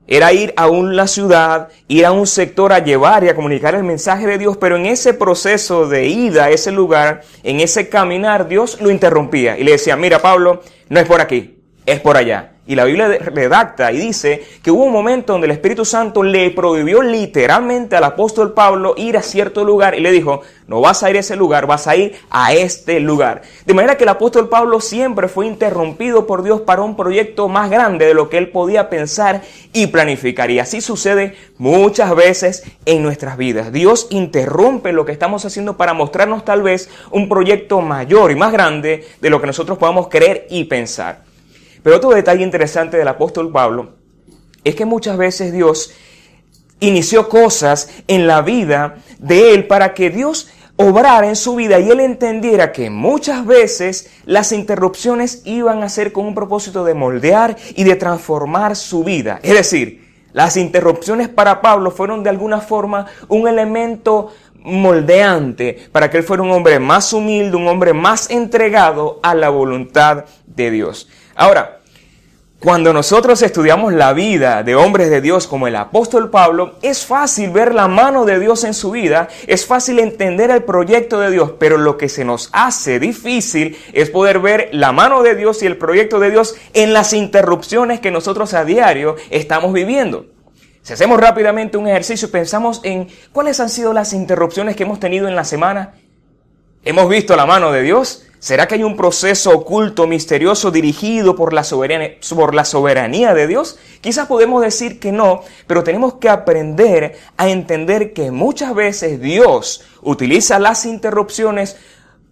Era 0.06 0.34
ir 0.34 0.54
a 0.58 0.68
una 0.68 1.08
ciudad, 1.08 1.70
ir 1.88 2.06
a 2.06 2.12
un 2.12 2.28
sector 2.28 2.74
a 2.74 2.80
llevar 2.80 3.24
y 3.24 3.30
a 3.30 3.36
comunicar 3.36 3.74
el 3.74 3.84
mensaje 3.84 4.28
de 4.28 4.38
Dios, 4.38 4.58
pero 4.58 4.76
en 4.76 4.86
ese 4.86 5.14
proceso 5.14 5.88
de 5.88 6.08
ida 6.08 6.46
a 6.46 6.50
ese 6.50 6.72
lugar, 6.72 7.22
en 7.44 7.62
ese 7.62 7.88
caminar, 7.88 8.48
Dios 8.48 8.82
lo 8.82 8.92
interrumpía 8.92 9.58
y 9.58 9.64
le 9.64 9.72
decía, 9.72 9.96
mira 9.96 10.22
Pablo, 10.22 10.62
no 10.90 11.00
es 11.00 11.08
por 11.08 11.22
aquí, 11.22 11.64
es 11.86 12.00
por 12.02 12.18
allá. 12.18 12.52
Y 12.72 12.76
la 12.76 12.86
Biblia 12.86 13.10
redacta 13.10 13.92
y 13.92 13.98
dice 13.98 14.46
que 14.64 14.72
hubo 14.72 14.86
un 14.86 14.94
momento 14.94 15.34
donde 15.34 15.48
el 15.48 15.52
Espíritu 15.52 15.84
Santo 15.84 16.24
le 16.24 16.52
prohibió 16.52 17.02
literalmente 17.02 17.98
al 17.98 18.06
apóstol 18.06 18.54
Pablo 18.54 18.94
ir 18.96 19.18
a 19.18 19.22
cierto 19.22 19.66
lugar 19.66 19.94
y 19.94 20.00
le 20.00 20.10
dijo, 20.10 20.40
no 20.68 20.80
vas 20.80 21.04
a 21.04 21.10
ir 21.10 21.18
a 21.18 21.20
ese 21.20 21.36
lugar, 21.36 21.68
vas 21.68 21.88
a 21.88 21.98
ir 21.98 22.14
a 22.30 22.54
este 22.54 23.02
lugar. 23.02 23.42
De 23.66 23.74
manera 23.74 23.98
que 23.98 24.06
el 24.06 24.10
apóstol 24.10 24.48
Pablo 24.48 24.80
siempre 24.80 25.28
fue 25.28 25.48
interrumpido 25.48 26.26
por 26.26 26.44
Dios 26.44 26.62
para 26.62 26.82
un 26.82 26.96
proyecto 26.96 27.50
más 27.50 27.70
grande 27.70 28.06
de 28.06 28.14
lo 28.14 28.30
que 28.30 28.38
él 28.38 28.52
podía 28.52 28.90
pensar 28.90 29.42
y 29.74 29.88
planificar. 29.88 30.50
Y 30.50 30.60
así 30.60 30.80
sucede 30.80 31.36
muchas 31.58 32.16
veces 32.16 32.64
en 32.86 33.04
nuestras 33.04 33.36
vidas. 33.36 33.74
Dios 33.74 34.08
interrumpe 34.12 34.94
lo 34.94 35.04
que 35.04 35.12
estamos 35.12 35.44
haciendo 35.44 35.76
para 35.76 35.94
mostrarnos 35.94 36.46
tal 36.46 36.62
vez 36.62 36.90
un 37.10 37.28
proyecto 37.28 37.82
mayor 37.82 38.32
y 38.32 38.36
más 38.36 38.54
grande 38.54 39.06
de 39.20 39.30
lo 39.30 39.42
que 39.42 39.48
nosotros 39.48 39.78
podamos 39.78 40.08
creer 40.08 40.48
y 40.50 40.64
pensar. 40.64 41.31
Pero 41.84 41.98
otro 41.98 42.12
detalle 42.12 42.44
interesante 42.44 42.98
del 42.98 43.08
apóstol 43.08 43.52
Pablo 43.52 43.94
es 44.64 44.76
que 44.76 44.86
muchas 44.86 45.18
veces 45.18 45.52
Dios 45.52 45.94
inició 46.80 47.30
cosas 47.30 47.90
en 48.08 48.28
la 48.28 48.42
vida 48.42 48.96
de 49.20 49.54
él 49.54 49.68
para 49.68 49.94
que 49.94 50.10
Dios 50.10 50.50
obrara 50.76 51.28
en 51.28 51.36
su 51.36 51.56
vida 51.56 51.80
y 51.80 51.90
él 51.90 52.00
entendiera 52.00 52.72
que 52.72 52.90
muchas 52.90 53.46
veces 53.46 54.10
las 54.26 54.52
interrupciones 54.52 55.44
iban 55.46 55.84
a 55.84 55.90
ser 55.90 56.12
con 56.12 56.26
un 56.26 56.36
propósito 56.36 56.84
de 56.84 56.94
moldear 56.94 57.56
y 57.76 57.84
de 57.84 57.96
transformar 57.96 58.76
su 58.76 59.04
vida. 59.04 59.40
Es 59.44 59.54
decir, 59.54 60.10
las 60.34 60.58
interrupciones 60.58 61.30
para 61.30 61.62
Pablo 61.62 61.92
fueron 61.92 62.24
de 62.24 62.30
alguna 62.30 62.62
forma 62.62 63.06
un 63.28 63.48
elemento 63.48 64.32
moldeante 64.64 65.90
para 65.92 66.10
que 66.10 66.18
él 66.18 66.24
fuera 66.24 66.44
un 66.44 66.52
hombre 66.52 66.80
más 66.80 67.14
humilde, 67.14 67.58
un 67.58 67.68
hombre 67.68 67.94
más 67.94 68.30
entregado 68.30 69.20
a 69.24 69.36
la 69.36 69.50
voluntad 69.50 70.26
de 70.46 70.72
Dios. 70.72 71.10
Ahora, 71.36 71.82
cuando 72.62 72.94
nosotros 72.94 73.42
estudiamos 73.42 73.92
la 73.92 74.14
vida 74.14 74.62
de 74.62 74.76
hombres 74.76 75.10
de 75.10 75.20
Dios 75.20 75.48
como 75.48 75.66
el 75.66 75.76
apóstol 75.76 76.30
Pablo, 76.30 76.76
es 76.84 77.08
fácil 77.08 77.50
ver 77.50 77.74
la 77.74 77.88
mano 77.88 78.24
de 78.24 78.40
Dios 78.40 78.64
en 78.64 78.76
su 78.76 78.92
vida, 78.92 79.30
es 79.48 79.66
fácil 79.66 79.98
entender 79.98 80.52
el 80.52 80.64
proyecto 80.64 81.20
de 81.20 81.32
Dios, 81.32 81.54
pero 81.58 81.80
lo 81.80 81.98
que 81.98 82.08
se 82.08 82.24
nos 82.24 82.52
hace 82.54 83.00
difícil 83.00 83.76
es 83.94 84.12
poder 84.12 84.38
ver 84.38 84.70
la 84.74 84.92
mano 84.92 85.24
de 85.24 85.34
Dios 85.34 85.64
y 85.64 85.66
el 85.66 85.78
proyecto 85.78 86.20
de 86.20 86.30
Dios 86.30 86.54
en 86.76 86.94
las 86.94 87.14
interrupciones 87.14 88.00
que 88.00 88.12
nosotros 88.12 88.54
a 88.54 88.64
diario 88.64 89.16
estamos 89.32 89.74
viviendo. 89.74 90.28
Si 90.84 90.94
hacemos 90.94 91.20
rápidamente 91.20 91.78
un 91.78 91.88
ejercicio 91.88 92.28
y 92.28 92.32
pensamos 92.32 92.82
en 92.84 93.08
cuáles 93.32 93.60
han 93.60 93.70
sido 93.70 93.92
las 93.92 94.14
interrupciones 94.14 94.76
que 94.76 94.84
hemos 94.84 95.00
tenido 95.00 95.28
en 95.28 95.36
la 95.36 95.46
semana, 95.46 95.94
¿hemos 96.86 97.10
visto 97.10 97.36
la 97.36 97.48
mano 97.48 97.72
de 97.72 97.82
Dios? 97.82 98.28
¿Será 98.42 98.68
que 98.68 98.74
hay 98.74 98.84
un 98.84 98.98
proceso 98.98 99.52
oculto, 99.52 100.08
misterioso, 100.08 100.72
dirigido 100.72 101.36
por 101.36 101.54
la, 101.54 101.64
soberanía, 101.64 103.36
de 103.36 103.46
Dios? 103.46 103.78
Quizás 104.02 104.26
podemos 104.26 104.64
decir 104.64 105.00
que 105.00 105.12
no, 105.12 105.44
pero 105.68 105.84
tenemos 105.84 106.16
que 106.16 106.28
aprender 106.28 107.20
a 107.38 107.50
entender 107.50 108.14
que 108.14 108.32
muchas 108.32 108.74
veces 108.74 109.22
Dios 109.22 109.84
utiliza 110.02 110.58
las 110.58 110.88
interrupciones 110.88 111.78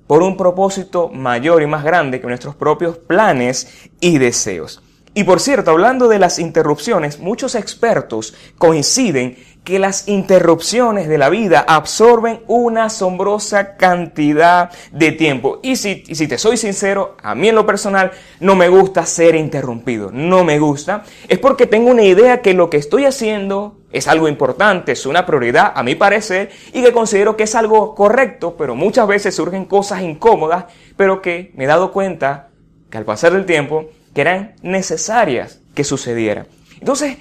por 0.07 0.23
un 0.23 0.35
propósito 0.35 1.09
mayor 1.09 1.61
y 1.61 1.67
más 1.67 1.83
grande 1.83 2.19
que 2.19 2.25
nuestros 2.25 2.55
propios 2.55 2.97
planes 2.97 3.67
y 3.99 4.17
deseos. 4.17 4.81
Y 5.13 5.25
por 5.25 5.39
cierto, 5.39 5.69
hablando 5.69 6.07
de 6.07 6.17
las 6.17 6.39
interrupciones, 6.39 7.19
muchos 7.19 7.53
expertos 7.53 8.33
coinciden 8.57 9.37
que 9.69 9.77
las 9.79 10.07
interrupciones 10.07 11.07
de 11.07 11.19
la 11.19 11.29
vida 11.29 11.63
absorben 11.67 12.41
una 12.47 12.85
asombrosa 12.85 13.77
cantidad 13.77 14.71
de 14.91 15.11
tiempo. 15.11 15.59
Y 15.61 15.75
si, 15.75 16.03
si, 16.11 16.27
te 16.27 16.39
soy 16.39 16.57
sincero, 16.57 17.15
a 17.21 17.35
mí 17.35 17.49
en 17.49 17.55
lo 17.55 17.67
personal 17.67 18.11
no 18.39 18.55
me 18.55 18.67
gusta 18.67 19.05
ser 19.05 19.35
interrumpido, 19.35 20.09
no 20.11 20.43
me 20.43 20.57
gusta. 20.57 21.03
Es 21.27 21.37
porque 21.37 21.67
tengo 21.67 21.91
una 21.91 22.01
idea 22.01 22.41
que 22.41 22.55
lo 22.55 22.71
que 22.71 22.77
estoy 22.77 23.05
haciendo 23.05 23.77
es 23.91 24.07
algo 24.07 24.27
importante, 24.27 24.93
es 24.93 25.05
una 25.05 25.27
prioridad 25.27 25.71
a 25.75 25.83
mi 25.83 25.93
parecer 25.93 26.49
y 26.73 26.81
que 26.81 26.91
considero 26.91 27.37
que 27.37 27.43
es 27.43 27.53
algo 27.53 27.93
correcto, 27.93 28.55
pero 28.57 28.75
muchas 28.75 29.07
veces 29.07 29.35
surgen 29.35 29.65
cosas 29.65 30.01
incómodas, 30.01 30.65
pero 30.97 31.21
que 31.21 31.51
me 31.53 31.65
he 31.65 31.67
dado 31.67 31.91
cuenta 31.91 32.49
que 32.89 32.97
al 32.97 33.05
pasar 33.05 33.33
del 33.33 33.45
tiempo 33.45 33.85
que 34.15 34.21
eran 34.21 34.55
necesarias 34.63 35.61
que 35.75 35.83
sucediera. 35.83 36.47
Entonces, 36.79 37.17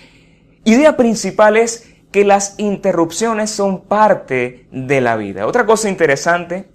idea 0.64 0.96
principal 0.96 1.58
es 1.58 1.84
que 2.10 2.24
las 2.24 2.54
interrupciones 2.58 3.50
son 3.50 3.82
parte 3.82 4.66
de 4.72 5.00
la 5.00 5.16
vida. 5.16 5.46
Otra 5.46 5.66
cosa 5.66 5.88
interesante 5.88 6.68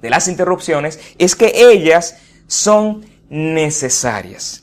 de 0.00 0.10
las 0.10 0.28
interrupciones 0.28 1.00
es 1.18 1.34
que 1.34 1.52
ellas 1.70 2.18
son 2.46 3.04
necesarias. 3.28 4.62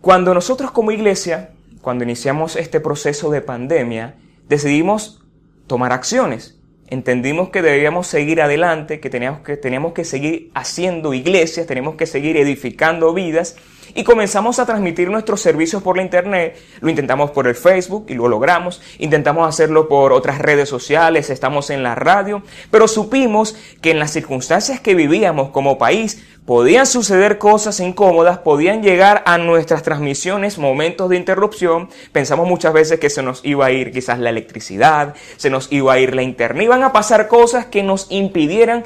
Cuando 0.00 0.32
nosotros 0.34 0.70
como 0.70 0.90
iglesia, 0.90 1.50
cuando 1.82 2.04
iniciamos 2.04 2.56
este 2.56 2.80
proceso 2.80 3.30
de 3.30 3.42
pandemia, 3.42 4.16
decidimos 4.48 5.22
tomar 5.66 5.92
acciones. 5.92 6.58
Entendimos 6.88 7.48
que 7.48 7.62
debíamos 7.62 8.06
seguir 8.06 8.40
adelante, 8.40 9.00
que 9.00 9.10
teníamos 9.10 9.40
que, 9.40 9.56
teníamos 9.56 9.92
que 9.92 10.04
seguir 10.04 10.50
haciendo 10.54 11.12
iglesias, 11.14 11.66
teníamos 11.66 11.96
que 11.96 12.06
seguir 12.06 12.36
edificando 12.36 13.12
vidas 13.12 13.56
y 13.96 14.04
comenzamos 14.04 14.58
a 14.58 14.66
transmitir 14.66 15.10
nuestros 15.10 15.40
servicios 15.40 15.82
por 15.82 15.96
la 15.96 16.02
internet. 16.02 16.56
Lo 16.80 16.90
intentamos 16.90 17.30
por 17.30 17.48
el 17.48 17.54
Facebook 17.54 18.06
y 18.08 18.14
lo 18.14 18.28
logramos. 18.28 18.82
Intentamos 18.98 19.48
hacerlo 19.48 19.88
por 19.88 20.12
otras 20.12 20.38
redes 20.38 20.68
sociales, 20.68 21.30
estamos 21.30 21.70
en 21.70 21.82
la 21.82 21.94
radio, 21.94 22.42
pero 22.70 22.88
supimos 22.88 23.56
que 23.80 23.90
en 23.90 23.98
las 23.98 24.12
circunstancias 24.12 24.80
que 24.80 24.94
vivíamos 24.94 25.48
como 25.48 25.78
país 25.78 26.22
podían 26.44 26.86
suceder 26.86 27.38
cosas 27.38 27.80
incómodas, 27.80 28.38
podían 28.38 28.82
llegar 28.82 29.22
a 29.26 29.38
nuestras 29.38 29.82
transmisiones 29.82 30.58
momentos 30.58 31.08
de 31.08 31.16
interrupción. 31.16 31.88
Pensamos 32.12 32.46
muchas 32.46 32.74
veces 32.74 33.00
que 33.00 33.10
se 33.10 33.22
nos 33.22 33.40
iba 33.44 33.66
a 33.66 33.72
ir 33.72 33.92
quizás 33.92 34.18
la 34.18 34.30
electricidad, 34.30 35.14
se 35.38 35.50
nos 35.50 35.72
iba 35.72 35.94
a 35.94 35.98
ir 35.98 36.14
la 36.14 36.22
internet, 36.22 36.64
iban 36.64 36.82
a 36.82 36.92
pasar 36.92 37.28
cosas 37.28 37.66
que 37.66 37.82
nos 37.82 38.06
impidieran 38.10 38.84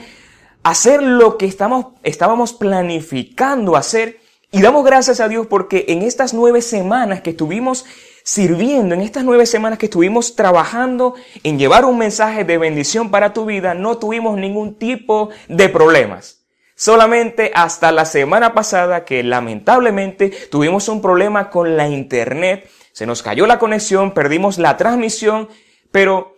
hacer 0.62 1.02
lo 1.02 1.36
que 1.36 1.46
estamos, 1.46 1.86
estábamos 2.02 2.52
planificando 2.52 3.76
hacer 3.76 4.20
y 4.52 4.62
damos 4.62 4.84
gracias 4.84 5.20
a 5.20 5.28
Dios 5.28 5.46
porque 5.46 5.86
en 5.88 6.02
estas 6.02 6.34
nueve 6.34 6.62
semanas 6.62 7.20
que 7.20 7.30
estuvimos 7.30 7.84
sirviendo, 8.24 8.94
en 8.94 9.00
estas 9.00 9.24
nueve 9.24 9.46
semanas 9.46 9.78
que 9.78 9.86
estuvimos 9.86 10.34
trabajando 10.36 11.14
en 11.42 11.58
llevar 11.58 11.84
un 11.84 11.98
mensaje 11.98 12.44
de 12.44 12.58
bendición 12.58 13.10
para 13.10 13.32
tu 13.32 13.44
vida, 13.44 13.74
no 13.74 13.98
tuvimos 13.98 14.36
ningún 14.36 14.74
tipo 14.74 15.30
de 15.48 15.68
problemas. 15.68 16.40
Solamente 16.74 17.52
hasta 17.54 17.92
la 17.92 18.04
semana 18.04 18.54
pasada 18.54 19.04
que 19.04 19.22
lamentablemente 19.22 20.30
tuvimos 20.50 20.88
un 20.88 21.02
problema 21.02 21.50
con 21.50 21.76
la 21.76 21.88
internet, 21.88 22.70
se 22.92 23.06
nos 23.06 23.22
cayó 23.22 23.46
la 23.46 23.58
conexión, 23.58 24.12
perdimos 24.12 24.58
la 24.58 24.76
transmisión, 24.76 25.48
pero 25.92 26.36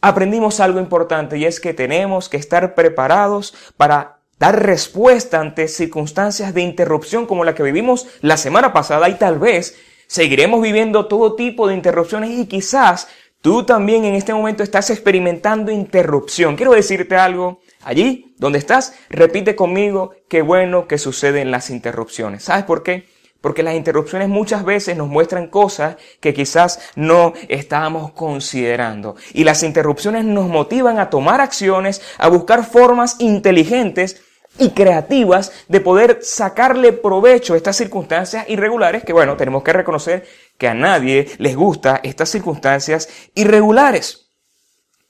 aprendimos 0.00 0.60
algo 0.60 0.80
importante 0.80 1.38
y 1.38 1.44
es 1.46 1.60
que 1.60 1.72
tenemos 1.72 2.28
que 2.28 2.36
estar 2.36 2.74
preparados 2.74 3.54
para 3.76 4.23
dar 4.38 4.64
respuesta 4.64 5.40
ante 5.40 5.68
circunstancias 5.68 6.54
de 6.54 6.62
interrupción 6.62 7.26
como 7.26 7.44
la 7.44 7.54
que 7.54 7.62
vivimos 7.62 8.06
la 8.20 8.36
semana 8.36 8.72
pasada 8.72 9.08
y 9.08 9.14
tal 9.14 9.38
vez 9.38 9.76
seguiremos 10.06 10.60
viviendo 10.60 11.06
todo 11.06 11.34
tipo 11.34 11.68
de 11.68 11.74
interrupciones 11.74 12.30
y 12.30 12.46
quizás 12.46 13.08
tú 13.40 13.64
también 13.64 14.04
en 14.04 14.14
este 14.14 14.32
momento 14.32 14.62
estás 14.62 14.90
experimentando 14.90 15.70
interrupción. 15.70 16.56
Quiero 16.56 16.72
decirte 16.72 17.16
algo. 17.16 17.60
Allí 17.82 18.34
donde 18.38 18.58
estás, 18.58 18.94
repite 19.10 19.54
conmigo 19.54 20.14
qué 20.28 20.40
bueno 20.40 20.88
que 20.88 20.96
suceden 20.96 21.50
las 21.50 21.68
interrupciones. 21.68 22.44
¿Sabes 22.44 22.64
por 22.64 22.82
qué? 22.82 23.06
Porque 23.42 23.62
las 23.62 23.74
interrupciones 23.74 24.30
muchas 24.30 24.64
veces 24.64 24.96
nos 24.96 25.08
muestran 25.08 25.48
cosas 25.48 25.96
que 26.20 26.32
quizás 26.32 26.80
no 26.96 27.34
estábamos 27.48 28.12
considerando. 28.12 29.16
Y 29.34 29.44
las 29.44 29.62
interrupciones 29.62 30.24
nos 30.24 30.48
motivan 30.48 30.98
a 30.98 31.10
tomar 31.10 31.42
acciones, 31.42 32.00
a 32.16 32.28
buscar 32.28 32.64
formas 32.64 33.16
inteligentes 33.18 34.22
y 34.58 34.70
creativas 34.70 35.52
de 35.68 35.80
poder 35.80 36.20
sacarle 36.22 36.92
provecho 36.92 37.54
a 37.54 37.56
estas 37.56 37.76
circunstancias 37.76 38.44
irregulares 38.48 39.04
que, 39.04 39.12
bueno, 39.12 39.36
tenemos 39.36 39.62
que 39.62 39.72
reconocer 39.72 40.26
que 40.58 40.68
a 40.68 40.74
nadie 40.74 41.28
les 41.38 41.56
gusta 41.56 42.00
estas 42.02 42.28
circunstancias 42.28 43.08
irregulares. 43.34 44.24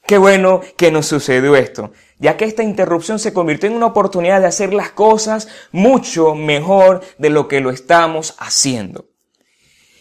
Qué 0.06 0.18
bueno 0.18 0.60
que 0.76 0.90
nos 0.90 1.06
sucedió 1.06 1.56
esto, 1.56 1.92
ya 2.18 2.36
que 2.36 2.44
esta 2.44 2.62
interrupción 2.62 3.18
se 3.18 3.32
convirtió 3.32 3.70
en 3.70 3.76
una 3.76 3.86
oportunidad 3.86 4.40
de 4.40 4.46
hacer 4.46 4.74
las 4.74 4.90
cosas 4.90 5.48
mucho 5.72 6.34
mejor 6.34 7.00
de 7.16 7.30
lo 7.30 7.48
que 7.48 7.60
lo 7.60 7.70
estamos 7.70 8.34
haciendo. 8.38 9.06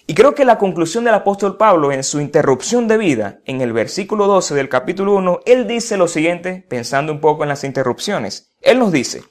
Y 0.06 0.16
creo 0.16 0.36
que 0.36 0.44
la 0.44 0.58
conclusión 0.58 1.06
del 1.06 1.14
apóstol 1.14 1.56
Pablo 1.56 1.94
en 1.94 2.04
su 2.04 2.20
interrupción 2.20 2.90
de 2.90 2.98
vida, 2.98 3.40
en 3.46 3.62
el 3.62 3.72
versículo 3.72 4.28
12 4.28 4.54
del 4.54 4.68
capítulo 4.68 5.16
1, 5.16 5.40
él 5.46 5.66
dice 5.66 5.96
lo 5.96 6.10
siguiente, 6.10 6.66
pensando 6.68 7.14
un 7.14 7.22
poco 7.22 7.44
en 7.44 7.50
las 7.50 7.64
interrupciones. 7.64 8.52
Él 8.60 8.80
nos 8.80 8.92
dice, 8.92 9.24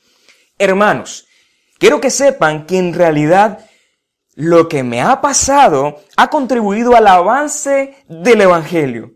Hermanos, 0.62 1.26
quiero 1.76 2.00
que 2.00 2.08
sepan 2.08 2.66
que 2.66 2.78
en 2.78 2.94
realidad 2.94 3.66
lo 4.36 4.68
que 4.68 4.84
me 4.84 5.02
ha 5.02 5.20
pasado 5.20 5.96
ha 6.16 6.30
contribuido 6.30 6.94
al 6.94 7.08
avance 7.08 7.96
del 8.06 8.42
Evangelio. 8.42 9.10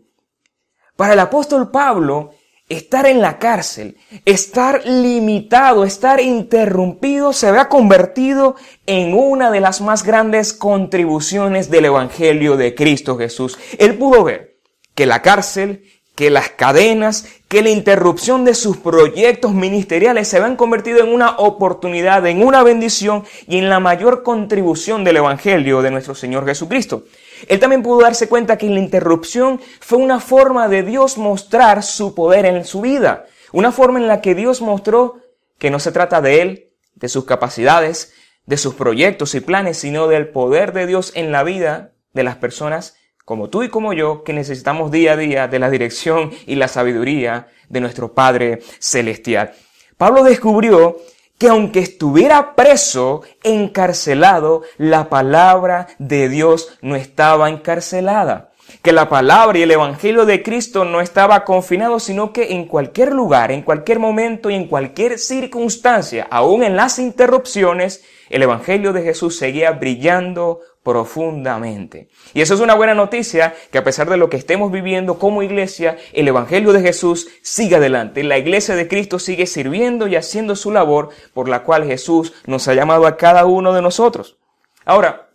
Para 0.97 1.13
el 1.13 1.19
apóstol 1.21 1.71
Pablo, 1.71 2.31
estar 2.67 3.05
en 3.05 3.21
la 3.21 3.39
cárcel, 3.39 3.95
estar 4.25 4.85
limitado, 4.85 5.85
estar 5.85 6.19
interrumpido, 6.19 7.31
se 7.31 7.47
había 7.47 7.69
convertido 7.69 8.57
en 8.85 9.13
una 9.13 9.49
de 9.49 9.61
las 9.61 9.79
más 9.79 10.03
grandes 10.03 10.51
contribuciones 10.51 11.69
del 11.69 11.85
Evangelio 11.85 12.57
de 12.57 12.75
Cristo 12.75 13.17
Jesús. 13.17 13.57
Él 13.79 13.97
pudo 13.97 14.25
ver 14.25 14.57
que 14.95 15.05
la 15.05 15.21
cárcel 15.21 15.85
que 16.17 16.31
las 16.31 16.49
cadenas, 16.49 17.27
que 17.47 17.61
la 17.61 17.69
interrupción 17.69 18.43
de 18.43 18.55
sus 18.55 18.77
proyectos 18.77 19.53
ministeriales 19.53 20.27
se 20.27 20.37
habían 20.37 20.55
convertido 20.55 20.99
en 21.01 21.13
una 21.13 21.37
oportunidad, 21.37 22.25
en 22.25 22.41
una 22.41 22.63
bendición 22.63 23.23
y 23.47 23.59
en 23.59 23.69
la 23.69 23.79
mayor 23.79 24.23
contribución 24.23 25.03
del 25.03 25.17
Evangelio 25.17 25.83
de 25.83 25.91
nuestro 25.91 26.15
Señor 26.15 26.47
Jesucristo. 26.47 27.03
Él 27.47 27.59
también 27.59 27.83
pudo 27.83 28.01
darse 28.01 28.27
cuenta 28.27 28.57
que 28.57 28.67
la 28.67 28.79
interrupción 28.79 29.61
fue 29.79 29.99
una 29.99 30.19
forma 30.19 30.67
de 30.67 30.81
Dios 30.81 31.19
mostrar 31.19 31.83
su 31.83 32.15
poder 32.15 32.47
en 32.47 32.65
su 32.65 32.81
vida, 32.81 33.27
una 33.51 33.71
forma 33.71 33.99
en 33.99 34.07
la 34.07 34.19
que 34.19 34.33
Dios 34.33 34.59
mostró 34.59 35.17
que 35.59 35.69
no 35.69 35.79
se 35.79 35.91
trata 35.91 36.19
de 36.19 36.41
Él, 36.41 36.71
de 36.95 37.09
sus 37.09 37.25
capacidades, 37.25 38.15
de 38.47 38.57
sus 38.57 38.73
proyectos 38.73 39.35
y 39.35 39.39
planes, 39.39 39.77
sino 39.77 40.07
del 40.07 40.29
poder 40.29 40.73
de 40.73 40.87
Dios 40.87 41.11
en 41.13 41.31
la 41.31 41.43
vida 41.43 41.91
de 42.13 42.23
las 42.23 42.37
personas 42.37 42.96
como 43.27 43.49
tú 43.49 43.61
y 43.63 43.67
como 43.67 43.91
yo, 43.91 44.23
que 44.23 44.31
necesitamos 44.31 44.89
día 44.89 45.11
a 45.11 45.17
día 45.17 45.49
de 45.49 45.59
la 45.59 45.69
dirección 45.69 46.31
y 46.45 46.55
la 46.55 46.69
sabiduría 46.69 47.49
de 47.67 47.81
nuestro 47.81 48.13
Padre 48.13 48.59
Celestial. 48.79 49.51
Pablo 49.97 50.23
descubrió 50.23 50.95
que 51.37 51.49
aunque 51.49 51.79
estuviera 51.81 52.55
preso, 52.55 53.23
encarcelado, 53.43 54.61
la 54.77 55.09
palabra 55.09 55.87
de 55.99 56.29
Dios 56.29 56.77
no 56.81 56.95
estaba 56.95 57.49
encarcelada. 57.49 58.53
Que 58.81 58.93
la 58.93 59.09
palabra 59.09 59.59
y 59.59 59.63
el 59.63 59.71
Evangelio 59.71 60.25
de 60.25 60.41
Cristo 60.41 60.85
no 60.85 61.01
estaba 61.01 61.43
confinado, 61.43 61.99
sino 61.99 62.31
que 62.31 62.53
en 62.53 62.63
cualquier 62.63 63.11
lugar, 63.11 63.51
en 63.51 63.61
cualquier 63.61 63.99
momento 63.99 64.49
y 64.49 64.55
en 64.55 64.69
cualquier 64.69 65.19
circunstancia, 65.19 66.27
aún 66.31 66.63
en 66.63 66.77
las 66.77 66.97
interrupciones, 66.97 68.05
el 68.29 68.43
Evangelio 68.43 68.93
de 68.93 69.03
Jesús 69.03 69.37
seguía 69.37 69.71
brillando 69.71 70.61
profundamente. 70.87 72.07
Y 72.33 72.39
eso 72.39 72.53
es 72.53 72.61
una 72.61 72.73
buena 72.73 72.93
noticia, 72.93 73.53
que 73.73 73.77
a 73.77 73.83
pesar 73.83 74.09
de 74.09 74.15
lo 74.15 74.29
que 74.29 74.37
estemos 74.37 74.71
viviendo 74.71 75.19
como 75.19 75.43
iglesia, 75.43 75.97
el 76.13 76.29
Evangelio 76.29 76.71
de 76.71 76.81
Jesús 76.81 77.27
sigue 77.41 77.75
adelante. 77.75 78.23
La 78.23 78.37
iglesia 78.37 78.73
de 78.73 78.87
Cristo 78.87 79.19
sigue 79.19 79.47
sirviendo 79.47 80.07
y 80.07 80.15
haciendo 80.15 80.55
su 80.55 80.71
labor 80.71 81.09
por 81.33 81.49
la 81.49 81.63
cual 81.63 81.83
Jesús 81.83 82.31
nos 82.45 82.69
ha 82.69 82.73
llamado 82.73 83.05
a 83.05 83.17
cada 83.17 83.45
uno 83.45 83.73
de 83.73 83.81
nosotros. 83.81 84.37
Ahora, 84.85 85.27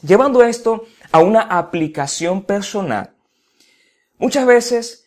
llevando 0.00 0.42
esto 0.42 0.86
a 1.12 1.18
una 1.18 1.42
aplicación 1.42 2.42
personal, 2.42 3.14
muchas 4.16 4.46
veces 4.46 5.04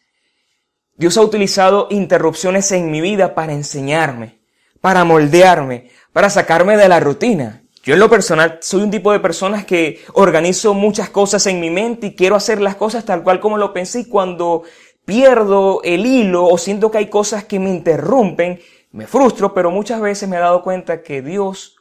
Dios 0.94 1.18
ha 1.18 1.22
utilizado 1.22 1.88
interrupciones 1.90 2.72
en 2.72 2.92
mi 2.92 3.02
vida 3.02 3.34
para 3.34 3.54
enseñarme, 3.54 4.44
para 4.80 5.04
moldearme, 5.06 5.90
para 6.14 6.30
sacarme 6.30 6.78
de 6.78 6.88
la 6.88 7.00
rutina. 7.00 7.64
Yo 7.88 7.94
en 7.94 8.02
lo 8.02 8.10
personal 8.10 8.58
soy 8.60 8.82
un 8.82 8.92
tipo 8.92 9.14
de 9.14 9.22
personas 9.22 9.64
que 9.64 10.04
organizo 10.12 10.74
muchas 10.74 11.10
cosas 11.10 11.48
en 11.48 11.62
mi 11.62 11.70
mente 11.70 12.08
y 12.08 12.16
quiero 12.16 12.36
hacer 12.36 12.60
las 12.60 12.76
cosas 12.76 13.06
tal 13.06 13.24
cual 13.24 13.40
como 13.40 13.58
lo 13.58 13.72
pensé 13.72 14.02
y 14.02 14.06
cuando 14.10 14.64
pierdo 15.06 15.80
el 15.86 16.06
hilo 16.06 16.48
o 16.48 16.58
siento 16.58 16.92
que 16.92 16.98
hay 16.98 17.10
cosas 17.10 17.46
que 17.46 17.60
me 17.60 17.70
interrumpen, 17.70 18.60
me 18.92 19.08
frustro, 19.08 19.54
pero 19.54 19.72
muchas 19.72 20.02
veces 20.02 20.28
me 20.28 20.36
he 20.36 20.40
dado 20.42 20.64
cuenta 20.64 21.02
que 21.02 21.22
Dios 21.22 21.78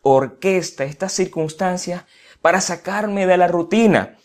orquesta 0.00 0.84
estas 0.84 1.12
circunstancias 1.12 2.04
para 2.40 2.62
sacarme 2.62 3.26
de 3.26 3.36
la 3.36 3.46
rutina, 3.46 4.16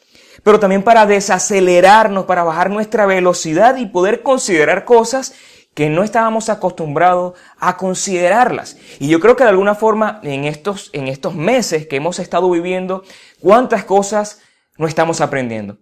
pero 0.44 0.62
también 0.62 0.84
para 0.84 1.06
desacelerarnos, 1.06 2.24
para 2.24 2.46
bajar 2.46 2.70
nuestra 2.70 3.06
velocidad 3.06 3.76
y 3.76 3.88
poder 3.88 4.24
considerar 4.24 4.86
cosas 4.86 5.34
que 5.78 5.92
no 5.92 6.04
estábamos 6.04 6.50
acostumbrados 6.50 7.36
a 7.60 7.78
considerarlas. 7.78 8.78
Y 8.98 9.10
yo 9.10 9.20
creo 9.20 9.36
que 9.36 9.44
de 9.44 9.52
alguna 9.52 9.76
forma 9.76 10.20
en 10.24 10.46
estos, 10.46 10.90
en 10.92 11.08
estos 11.08 11.36
meses 11.36 11.86
que 11.86 11.98
hemos 11.98 12.18
estado 12.18 12.50
viviendo, 12.50 13.04
cuántas 13.40 13.84
cosas 13.84 14.42
no 14.80 14.88
estamos 14.88 15.22
aprendiendo. 15.22 15.78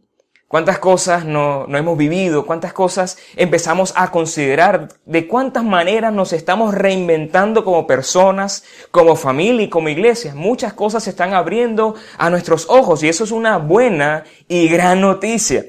cuántas 0.50 0.80
cosas 0.80 1.24
no, 1.24 1.66
no, 1.68 1.78
hemos 1.78 1.98
vivido, 1.98 2.46
cuántas 2.46 2.74
cosas 2.74 3.18
empezamos 3.38 3.94
a 3.96 4.12
considerar, 4.12 4.90
de 5.06 5.30
cuántas 5.30 5.64
maneras 5.64 6.12
nos 6.12 6.34
estamos 6.34 6.74
reinventando 6.76 7.64
como 7.64 7.88
personas, 7.88 8.66
como 8.92 9.16
familia 9.16 9.64
y 9.64 9.70
como 9.70 9.88
iglesia. 9.88 10.36
Muchas 10.36 10.74
cosas 10.74 11.06
se 11.06 11.12
están 11.12 11.34
abriendo 11.34 11.96
a 12.18 12.30
nuestros 12.30 12.68
ojos 12.70 13.02
y 13.02 13.08
eso 13.08 13.24
es 13.24 13.32
una 13.32 13.60
buena 13.60 14.26
y 14.50 14.68
gran 14.68 15.00
noticia. 15.00 15.64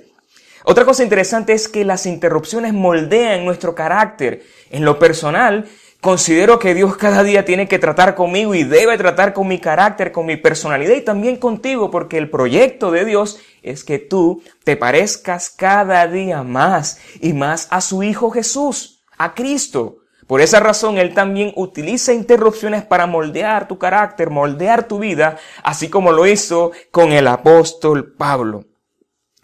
Otra 0.68 0.84
cosa 0.84 1.04
interesante 1.04 1.52
es 1.52 1.68
que 1.68 1.84
las 1.84 2.06
interrupciones 2.06 2.74
moldean 2.74 3.44
nuestro 3.44 3.76
carácter. 3.76 4.42
En 4.70 4.84
lo 4.84 4.98
personal, 4.98 5.66
Considero 6.00 6.58
que 6.60 6.74
Dios 6.74 6.96
cada 6.96 7.24
día 7.24 7.44
tiene 7.44 7.66
que 7.66 7.80
tratar 7.80 8.14
conmigo 8.14 8.54
y 8.54 8.62
debe 8.62 8.96
tratar 8.96 9.32
con 9.32 9.48
mi 9.48 9.58
carácter, 9.58 10.12
con 10.12 10.26
mi 10.26 10.36
personalidad 10.36 10.94
y 10.94 11.00
también 11.00 11.36
contigo, 11.36 11.90
porque 11.90 12.18
el 12.18 12.30
proyecto 12.30 12.92
de 12.92 13.04
Dios 13.04 13.40
es 13.62 13.82
que 13.82 13.98
tú 13.98 14.42
te 14.62 14.76
parezcas 14.76 15.50
cada 15.50 16.06
día 16.06 16.44
más 16.44 17.00
y 17.20 17.32
más 17.32 17.66
a 17.70 17.80
su 17.80 18.04
Hijo 18.04 18.30
Jesús, 18.30 19.02
a 19.18 19.34
Cristo. 19.34 19.96
Por 20.28 20.42
esa 20.42 20.60
razón, 20.60 20.98
Él 20.98 21.12
también 21.12 21.52
utiliza 21.56 22.12
interrupciones 22.12 22.84
para 22.84 23.06
moldear 23.06 23.66
tu 23.66 23.78
carácter, 23.78 24.30
moldear 24.30 24.86
tu 24.86 25.00
vida, 25.00 25.38
así 25.64 25.88
como 25.88 26.12
lo 26.12 26.26
hizo 26.26 26.70
con 26.92 27.10
el 27.10 27.26
apóstol 27.26 28.14
Pablo. 28.16 28.64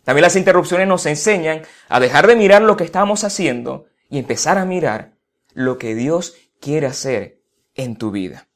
También 0.04 0.22
las 0.22 0.36
interrupciones 0.36 0.88
nos 0.88 1.06
enseñan 1.06 1.62
a 1.88 2.00
dejar 2.00 2.26
de 2.26 2.36
mirar 2.36 2.62
lo 2.62 2.76
que 2.76 2.84
estamos 2.84 3.24
haciendo 3.24 3.86
y 4.10 4.18
empezar 4.18 4.58
a 4.58 4.64
mirar 4.64 5.12
lo 5.54 5.78
que 5.78 5.94
Dios 5.94 6.34
quiere 6.60 6.86
hacer 6.86 7.40
en 7.74 7.96
tu 7.96 8.10
vida. 8.10 8.48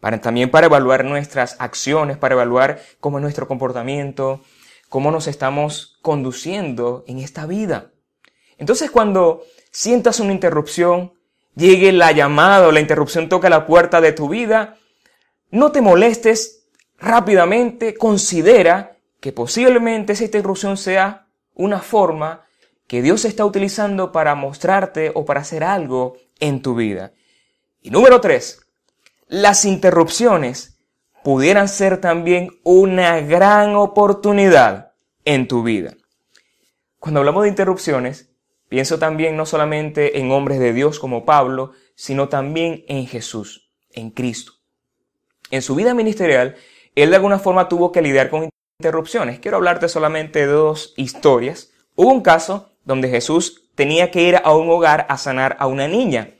Para, 0.00 0.20
también 0.20 0.50
para 0.50 0.66
evaluar 0.66 1.04
nuestras 1.04 1.56
acciones, 1.58 2.16
para 2.16 2.34
evaluar 2.34 2.80
cómo 3.00 3.18
es 3.18 3.22
nuestro 3.22 3.48
comportamiento, 3.48 4.42
cómo 4.88 5.10
nos 5.10 5.26
estamos 5.26 5.98
conduciendo 6.02 7.04
en 7.06 7.18
esta 7.18 7.46
vida. 7.46 7.90
Entonces 8.58 8.90
cuando 8.90 9.42
sientas 9.70 10.20
una 10.20 10.32
interrupción, 10.32 11.14
llegue 11.54 11.92
la 11.92 12.12
llamada 12.12 12.68
o 12.68 12.72
la 12.72 12.80
interrupción 12.80 13.28
toca 13.28 13.48
la 13.48 13.66
puerta 13.66 14.00
de 14.00 14.12
tu 14.12 14.28
vida, 14.28 14.76
no 15.50 15.72
te 15.72 15.80
molestes 15.80 16.68
rápidamente, 16.98 17.94
considera 17.94 18.95
que 19.26 19.32
posiblemente 19.32 20.12
esa 20.12 20.22
interrupción 20.22 20.76
sea 20.76 21.26
una 21.52 21.80
forma 21.80 22.46
que 22.86 23.02
Dios 23.02 23.24
está 23.24 23.44
utilizando 23.44 24.12
para 24.12 24.36
mostrarte 24.36 25.10
o 25.16 25.24
para 25.24 25.40
hacer 25.40 25.64
algo 25.64 26.16
en 26.38 26.62
tu 26.62 26.76
vida. 26.76 27.12
Y 27.82 27.90
número 27.90 28.20
tres, 28.20 28.60
las 29.26 29.64
interrupciones 29.64 30.78
pudieran 31.24 31.66
ser 31.68 32.00
también 32.00 32.60
una 32.62 33.18
gran 33.18 33.74
oportunidad 33.74 34.92
en 35.24 35.48
tu 35.48 35.64
vida. 35.64 35.96
Cuando 37.00 37.18
hablamos 37.18 37.42
de 37.42 37.48
interrupciones, 37.48 38.30
pienso 38.68 39.00
también 39.00 39.36
no 39.36 39.44
solamente 39.44 40.20
en 40.20 40.30
hombres 40.30 40.60
de 40.60 40.72
Dios 40.72 41.00
como 41.00 41.24
Pablo, 41.24 41.72
sino 41.96 42.28
también 42.28 42.84
en 42.86 43.08
Jesús, 43.08 43.72
en 43.90 44.10
Cristo. 44.10 44.52
En 45.50 45.62
su 45.62 45.74
vida 45.74 45.94
ministerial, 45.94 46.54
él 46.94 47.10
de 47.10 47.16
alguna 47.16 47.40
forma 47.40 47.68
tuvo 47.68 47.90
que 47.90 48.02
lidiar 48.02 48.30
con 48.30 48.50
interrupciones. 48.78 49.40
Quiero 49.40 49.56
hablarte 49.56 49.88
solamente 49.88 50.40
de 50.40 50.46
dos 50.52 50.92
historias. 50.96 51.70
Hubo 51.94 52.12
un 52.12 52.20
caso 52.20 52.72
donde 52.84 53.08
Jesús 53.08 53.70
tenía 53.74 54.10
que 54.10 54.22
ir 54.22 54.36
a 54.36 54.54
un 54.54 54.68
hogar 54.68 55.06
a 55.08 55.16
sanar 55.16 55.56
a 55.60 55.66
una 55.66 55.88
niña. 55.88 56.34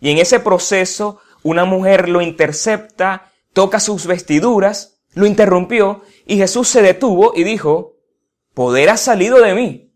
Y 0.00 0.10
en 0.10 0.18
ese 0.18 0.40
proceso, 0.40 1.20
una 1.42 1.66
mujer 1.66 2.08
lo 2.08 2.22
intercepta, 2.22 3.30
toca 3.52 3.78
sus 3.78 4.06
vestiduras, 4.06 5.02
lo 5.12 5.26
interrumpió, 5.26 6.02
y 6.26 6.38
Jesús 6.38 6.68
se 6.68 6.80
detuvo 6.80 7.34
y 7.36 7.44
dijo, 7.44 7.98
poder 8.54 8.88
ha 8.88 8.96
salido 8.96 9.40
de 9.40 9.54
mí. 9.54 9.92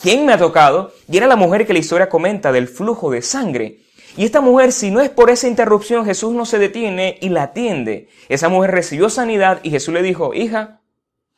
¿Quién 0.00 0.24
me 0.26 0.32
ha 0.32 0.38
tocado? 0.38 0.92
Y 1.10 1.16
era 1.16 1.26
la 1.26 1.36
mujer 1.36 1.66
que 1.66 1.72
la 1.72 1.80
historia 1.80 2.08
comenta 2.08 2.52
del 2.52 2.68
flujo 2.68 3.10
de 3.10 3.22
sangre. 3.22 3.80
Y 4.16 4.24
esta 4.24 4.40
mujer, 4.40 4.70
si 4.70 4.92
no 4.92 5.00
es 5.00 5.10
por 5.10 5.30
esa 5.30 5.48
interrupción, 5.48 6.04
Jesús 6.04 6.32
no 6.32 6.46
se 6.46 6.58
detiene 6.58 7.18
y 7.20 7.30
la 7.30 7.44
atiende. 7.44 8.08
Esa 8.28 8.48
mujer 8.48 8.70
recibió 8.70 9.10
sanidad 9.10 9.58
y 9.64 9.70
Jesús 9.70 9.92
le 9.92 10.02
dijo, 10.02 10.32
hija, 10.32 10.80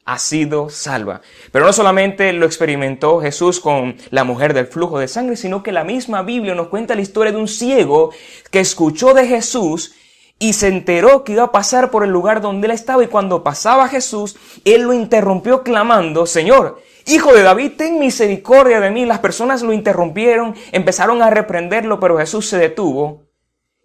ha 0.07 0.19
sido 0.19 0.71
salva. 0.71 1.21
Pero 1.53 1.67
no 1.67 1.73
solamente 1.73 2.33
lo 2.33 2.47
experimentó 2.47 3.21
Jesús 3.21 3.61
con 3.61 3.97
la 4.11 4.25
mujer 4.25 4.55
del 4.55 4.67
flujo 4.67 4.99
de 4.99 5.09
sangre, 5.09 5.37
sino 5.37 5.63
que 5.63 5.73
la 5.73 5.85
misma 5.85 6.23
Biblia 6.23 6.55
nos 6.55 6.69
cuenta 6.69 6.95
la 6.95 7.03
historia 7.03 7.33
de 7.33 7.39
un 7.39 7.49
ciego 7.49 8.13
que 8.51 8.61
escuchó 8.61 9.13
de 9.13 9.27
Jesús 9.27 9.95
y 10.39 10.55
se 10.55 10.69
enteró 10.69 11.25
que 11.25 11.33
iba 11.33 11.45
a 11.45 11.53
pasar 11.53 11.91
por 11.91 12.05
el 12.05 12.11
lugar 12.11 12.41
donde 12.41 12.67
él 12.67 12.73
estaba 12.73 13.03
y 13.03 13.09
cuando 13.09 13.43
pasaba 13.43 13.89
Jesús, 13.89 14.37
él 14.65 14.83
lo 14.83 14.93
interrumpió 14.93 15.63
clamando, 15.63 16.27
Señor, 16.27 16.81
Hijo 17.09 17.33
de 17.33 17.45
David, 17.45 17.75
ten 17.79 18.01
misericordia 18.01 18.81
de 18.81 18.91
mí. 18.91 19.07
Las 19.07 19.21
personas 19.21 19.63
lo 19.63 19.73
interrumpieron, 19.73 20.57
empezaron 20.73 21.23
a 21.23 21.31
reprenderlo, 21.31 22.01
pero 22.01 22.19
Jesús 22.19 22.49
se 22.49 22.59
detuvo. 22.59 23.23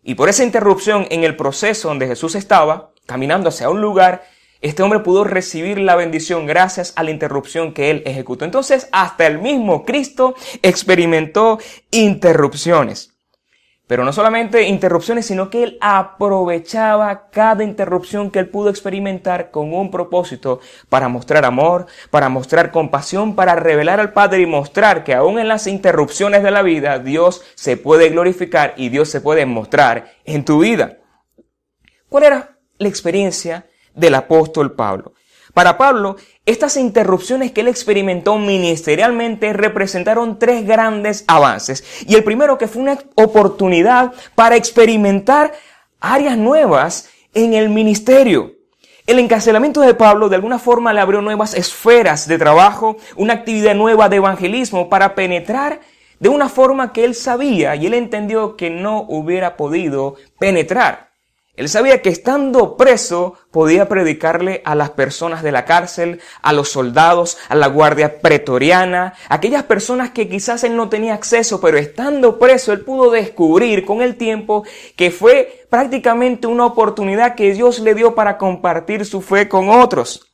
Y 0.01 0.15
por 0.15 0.27
esa 0.27 0.43
interrupción 0.43 1.05
en 1.11 1.23
el 1.23 1.35
proceso 1.35 1.89
donde 1.89 2.07
Jesús 2.07 2.33
estaba, 2.33 2.93
caminando 3.05 3.49
hacia 3.49 3.69
un 3.69 3.79
lugar, 3.79 4.23
este 4.61 4.83
hombre 4.83 4.99
pudo 4.99 5.23
recibir 5.23 5.79
la 5.79 5.95
bendición 5.95 6.45
gracias 6.45 6.93
a 6.95 7.03
la 7.03 7.11
interrupción 7.11 7.73
que 7.73 7.89
él 7.89 8.03
ejecutó. 8.05 8.45
Entonces, 8.45 8.87
hasta 8.91 9.25
el 9.25 9.39
mismo 9.39 9.85
Cristo 9.85 10.35
experimentó 10.61 11.57
interrupciones. 11.89 13.11
Pero 13.87 14.05
no 14.05 14.13
solamente 14.13 14.69
interrupciones, 14.69 15.25
sino 15.25 15.49
que 15.49 15.63
él 15.63 15.77
aprovechaba 15.81 17.29
cada 17.29 17.63
interrupción 17.63 18.31
que 18.31 18.39
él 18.39 18.47
pudo 18.47 18.69
experimentar 18.69 19.51
con 19.51 19.73
un 19.73 19.91
propósito 19.91 20.61
para 20.87 21.09
mostrar 21.09 21.43
amor, 21.43 21.87
para 22.09 22.29
mostrar 22.29 22.71
compasión, 22.71 23.35
para 23.35 23.55
revelar 23.55 23.99
al 23.99 24.13
Padre 24.13 24.43
y 24.43 24.45
mostrar 24.45 25.03
que 25.03 25.13
aún 25.13 25.39
en 25.39 25.49
las 25.49 25.67
interrupciones 25.67 26.41
de 26.41 26.51
la 26.51 26.61
vida 26.61 26.99
Dios 26.99 27.43
se 27.55 27.75
puede 27.75 28.07
glorificar 28.07 28.75
y 28.77 28.87
Dios 28.87 29.09
se 29.09 29.19
puede 29.19 29.45
mostrar 29.45 30.13
en 30.23 30.45
tu 30.45 30.59
vida. 30.59 30.99
¿Cuál 32.07 32.23
era 32.23 32.57
la 32.77 32.87
experiencia 32.87 33.65
del 33.95 34.15
apóstol 34.15 34.73
Pablo. 34.73 35.13
Para 35.53 35.77
Pablo, 35.77 36.15
estas 36.45 36.77
interrupciones 36.77 37.51
que 37.51 37.61
él 37.61 37.67
experimentó 37.67 38.37
ministerialmente 38.37 39.51
representaron 39.53 40.39
tres 40.39 40.65
grandes 40.65 41.25
avances. 41.27 41.83
Y 42.07 42.15
el 42.15 42.23
primero 42.23 42.57
que 42.57 42.67
fue 42.67 42.81
una 42.81 42.97
oportunidad 43.15 44.13
para 44.33 44.55
experimentar 44.55 45.51
áreas 45.99 46.37
nuevas 46.37 47.09
en 47.33 47.53
el 47.53 47.69
ministerio. 47.69 48.53
El 49.07 49.19
encarcelamiento 49.19 49.81
de 49.81 49.93
Pablo 49.93 50.29
de 50.29 50.35
alguna 50.35 50.57
forma 50.57 50.93
le 50.93 51.01
abrió 51.01 51.21
nuevas 51.21 51.53
esferas 51.53 52.27
de 52.27 52.37
trabajo, 52.37 52.97
una 53.17 53.33
actividad 53.33 53.75
nueva 53.75 54.07
de 54.09 54.17
evangelismo 54.17 54.89
para 54.89 55.15
penetrar 55.15 55.81
de 56.19 56.29
una 56.29 56.49
forma 56.49 56.93
que 56.93 57.03
él 57.03 57.15
sabía 57.15 57.75
y 57.75 57.87
él 57.87 57.93
entendió 57.93 58.55
que 58.55 58.69
no 58.69 59.01
hubiera 59.09 59.57
podido 59.57 60.15
penetrar. 60.39 61.10
Él 61.61 61.69
sabía 61.69 62.01
que 62.01 62.09
estando 62.09 62.75
preso 62.75 63.35
podía 63.51 63.87
predicarle 63.87 64.63
a 64.65 64.73
las 64.73 64.89
personas 64.89 65.43
de 65.43 65.51
la 65.51 65.63
cárcel, 65.63 66.19
a 66.41 66.53
los 66.53 66.69
soldados, 66.69 67.37
a 67.49 67.55
la 67.55 67.67
guardia 67.67 68.19
pretoriana, 68.19 69.13
aquellas 69.29 69.61
personas 69.61 70.09
que 70.09 70.27
quizás 70.27 70.63
él 70.63 70.75
no 70.75 70.89
tenía 70.89 71.13
acceso, 71.13 71.61
pero 71.61 71.77
estando 71.77 72.39
preso 72.39 72.73
él 72.73 72.81
pudo 72.81 73.11
descubrir 73.11 73.85
con 73.85 74.01
el 74.01 74.15
tiempo 74.15 74.63
que 74.95 75.11
fue 75.11 75.67
prácticamente 75.69 76.47
una 76.47 76.65
oportunidad 76.65 77.35
que 77.35 77.53
Dios 77.53 77.77
le 77.77 77.93
dio 77.93 78.15
para 78.15 78.39
compartir 78.39 79.05
su 79.05 79.21
fe 79.21 79.47
con 79.47 79.69
otros. 79.69 80.31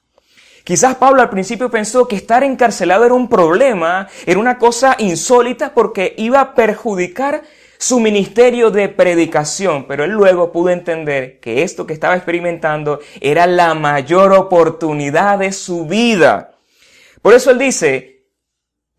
Quizás 0.63 0.95
Pablo 0.95 1.21
al 1.21 1.29
principio 1.29 1.69
pensó 1.69 2.07
que 2.07 2.15
estar 2.15 2.41
encarcelado 2.45 3.03
era 3.03 3.13
un 3.13 3.27
problema, 3.27 4.07
era 4.25 4.39
una 4.39 4.57
cosa 4.57 4.95
insólita 4.97 5.73
porque 5.73 6.15
iba 6.17 6.39
a 6.39 6.55
perjudicar 6.55 7.43
su 7.77 7.99
ministerio 7.99 8.71
de 8.71 8.89
predicación, 8.89 9.85
pero 9.87 10.03
él 10.03 10.11
luego 10.11 10.51
pudo 10.51 10.69
entender 10.69 11.39
que 11.39 11.63
esto 11.63 11.85
que 11.85 11.93
estaba 11.93 12.15
experimentando 12.15 12.99
era 13.21 13.47
la 13.47 13.73
mayor 13.73 14.33
oportunidad 14.33 15.39
de 15.39 15.51
su 15.51 15.85
vida. 15.85 16.51
Por 17.21 17.33
eso 17.33 17.51
él 17.51 17.59
dice, 17.59 18.25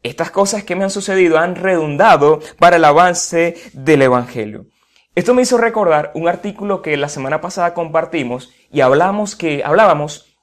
estas 0.03 0.31
cosas 0.31 0.65
que 0.65 0.77
me 0.77 0.85
han 0.85 0.91
sucedido 0.91 1.39
han 1.39 1.57
redundado 1.57 2.41
para 2.59 2.77
el 2.77 2.85
avance 2.85 3.57
del 3.73 4.03
Evangelio. 4.03 4.67
Esto 5.15 5.35
me 5.35 5.43
hizo 5.43 5.59
recordar 5.59 6.13
un 6.15 6.29
artículo 6.29 6.81
que 6.81 6.97
la 6.97 7.09
semana 7.09 7.41
pasada 7.41 7.75
compartimos 7.75 8.53
y 8.71 8.83
hablamos 8.83 9.35
que, 9.35 9.65
hablábamos 9.65 10.37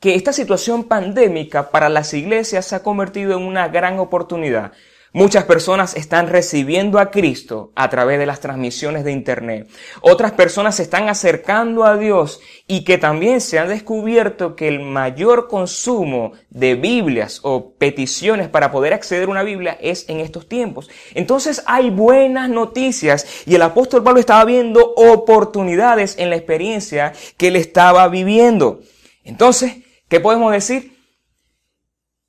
que 0.00 0.14
esta 0.14 0.32
situación 0.32 0.84
pandémica 0.84 1.70
para 1.70 1.90
las 1.90 2.14
iglesias 2.14 2.66
se 2.66 2.74
ha 2.74 2.82
convertido 2.82 3.36
en 3.36 3.44
una 3.44 3.68
gran 3.68 3.98
oportunidad 3.98 4.72
Muchas 5.14 5.44
personas 5.44 5.94
están 5.94 6.28
recibiendo 6.28 6.98
a 6.98 7.10
Cristo 7.10 7.70
a 7.74 7.90
través 7.90 8.18
de 8.18 8.24
las 8.24 8.40
transmisiones 8.40 9.04
de 9.04 9.12
Internet. 9.12 9.68
Otras 10.00 10.32
personas 10.32 10.76
se 10.76 10.84
están 10.84 11.10
acercando 11.10 11.84
a 11.84 11.98
Dios 11.98 12.40
y 12.66 12.82
que 12.84 12.96
también 12.96 13.42
se 13.42 13.58
han 13.58 13.68
descubierto 13.68 14.56
que 14.56 14.68
el 14.68 14.80
mayor 14.80 15.48
consumo 15.48 16.32
de 16.48 16.76
Biblias 16.76 17.40
o 17.42 17.74
peticiones 17.74 18.48
para 18.48 18.72
poder 18.72 18.94
acceder 18.94 19.28
a 19.28 19.32
una 19.32 19.42
Biblia 19.42 19.76
es 19.82 20.08
en 20.08 20.18
estos 20.20 20.48
tiempos. 20.48 20.88
Entonces 21.12 21.62
hay 21.66 21.90
buenas 21.90 22.48
noticias 22.48 23.26
y 23.44 23.54
el 23.54 23.62
apóstol 23.62 24.02
Pablo 24.02 24.18
estaba 24.18 24.46
viendo 24.46 24.94
oportunidades 24.96 26.16
en 26.16 26.30
la 26.30 26.36
experiencia 26.36 27.12
que 27.36 27.48
él 27.48 27.56
estaba 27.56 28.08
viviendo. 28.08 28.80
Entonces, 29.24 29.74
¿qué 30.08 30.20
podemos 30.20 30.52
decir? 30.52 30.91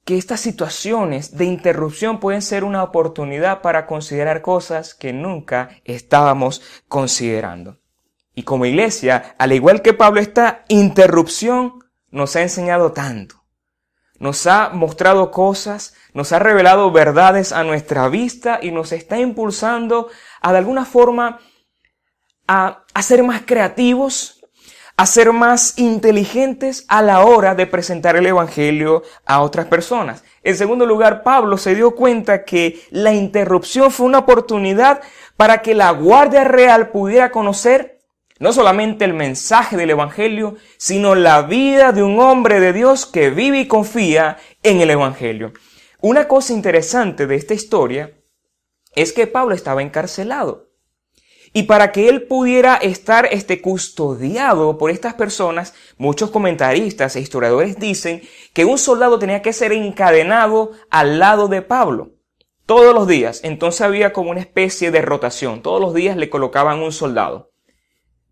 Que 0.06 0.18
estas 0.18 0.42
situaciones 0.42 1.38
de 1.38 1.46
interrupción 1.46 2.20
pueden 2.20 2.42
ser 2.42 2.64
una 2.64 2.84
oportunidad 2.84 3.62
para 3.62 3.86
considerar 3.86 4.42
cosas 4.42 4.94
que 4.94 5.14
nunca 5.14 5.70
estábamos 5.86 6.62
considerando. 6.88 7.80
Y 8.36 8.44
como 8.44 8.66
iglesia, 8.66 9.36
al 9.38 9.54
igual 9.54 9.82
que 9.82 9.94
Pablo, 9.94 10.20
esta 10.20 10.66
interrupción 10.68 11.80
nos 12.10 12.36
ha 12.36 12.42
enseñado 12.42 12.92
tanto. 12.92 13.44
Nos 14.20 14.46
ha 14.48 14.70
mostrado 14.70 15.32
cosas, 15.32 15.96
nos 16.14 16.32
ha 16.32 16.40
revelado 16.40 16.92
verdades 16.92 17.52
a 17.52 17.64
nuestra 17.64 18.08
vista 18.10 18.60
y 18.62 18.72
nos 18.72 18.92
está 18.92 19.20
impulsando 19.20 20.10
a 20.42 20.52
de 20.52 20.58
alguna 20.58 20.86
forma 20.86 21.40
a, 22.48 22.84
a 22.94 23.02
ser 23.02 23.24
más 23.24 23.44
creativos, 23.46 24.43
a 24.96 25.06
ser 25.06 25.34
más 25.34 25.78
inteligentes 25.78 26.86
a 26.88 27.02
la 27.02 27.22
hora 27.22 27.56
de 27.56 27.66
presentar 27.66 28.16
el 28.16 28.28
Evangelio 28.28 29.04
a 29.26 29.42
otras 29.42 29.66
personas. 29.66 30.24
En 30.44 30.56
segundo 30.56 30.86
lugar, 30.86 31.24
Pablo 31.24 31.58
se 31.58 31.74
dio 31.76 31.96
cuenta 31.96 32.46
que 32.46 32.82
la 32.92 33.14
interrupción 33.14 33.92
fue 33.92 34.06
una 34.06 34.20
oportunidad 34.20 35.02
para 35.36 35.62
que 35.62 35.74
la 35.74 35.92
Guardia 35.92 36.44
Real 36.44 36.90
pudiera 36.90 37.32
conocer 37.32 37.94
no 38.40 38.52
solamente 38.52 39.06
el 39.06 39.14
mensaje 39.14 39.78
del 39.78 39.92
Evangelio, 39.92 40.58
sino 40.78 41.16
la 41.16 41.44
vida 41.44 41.92
de 41.92 42.04
un 42.04 42.20
hombre 42.20 42.60
de 42.60 42.74
Dios 42.74 43.06
que 43.06 43.30
vive 43.30 43.60
y 43.62 43.68
confía 43.68 44.38
en 44.64 44.82
el 44.82 44.90
Evangelio. 44.90 45.54
Una 46.02 46.28
cosa 46.28 46.52
interesante 46.52 47.26
de 47.26 47.36
esta 47.36 47.54
historia 47.54 48.12
es 48.96 49.14
que 49.14 49.28
Pablo 49.28 49.56
estaba 49.56 49.82
encarcelado. 49.82 50.63
Y 51.56 51.64
para 51.64 51.92
que 51.92 52.10
él 52.10 52.24
pudiera 52.24 52.76
estar 52.76 53.28
este, 53.32 53.62
custodiado 53.62 54.80
por 54.80 54.90
estas 54.90 55.14
personas, 55.14 55.76
muchos 55.98 56.32
comentaristas 56.32 57.16
e 57.16 57.22
historiadores 57.22 57.78
dicen 57.78 58.24
que 58.54 58.66
un 58.66 58.80
soldado 58.80 59.20
tenía 59.20 59.44
que 59.44 59.54
ser 59.54 59.72
encadenado 59.72 60.72
al 60.90 61.20
lado 61.20 61.48
de 61.48 61.62
Pablo 61.62 62.14
todos 62.66 62.96
los 62.96 63.08
días. 63.08 63.42
Entonces 63.44 63.82
había 63.82 64.14
como 64.14 64.32
una 64.32 64.40
especie 64.40 64.90
de 64.90 65.04
rotación. 65.04 65.62
Todos 65.62 65.80
los 65.80 65.94
días 65.94 66.18
le 66.18 66.32
colocaban 66.32 66.80
un 66.80 66.92
soldado. 66.92 67.52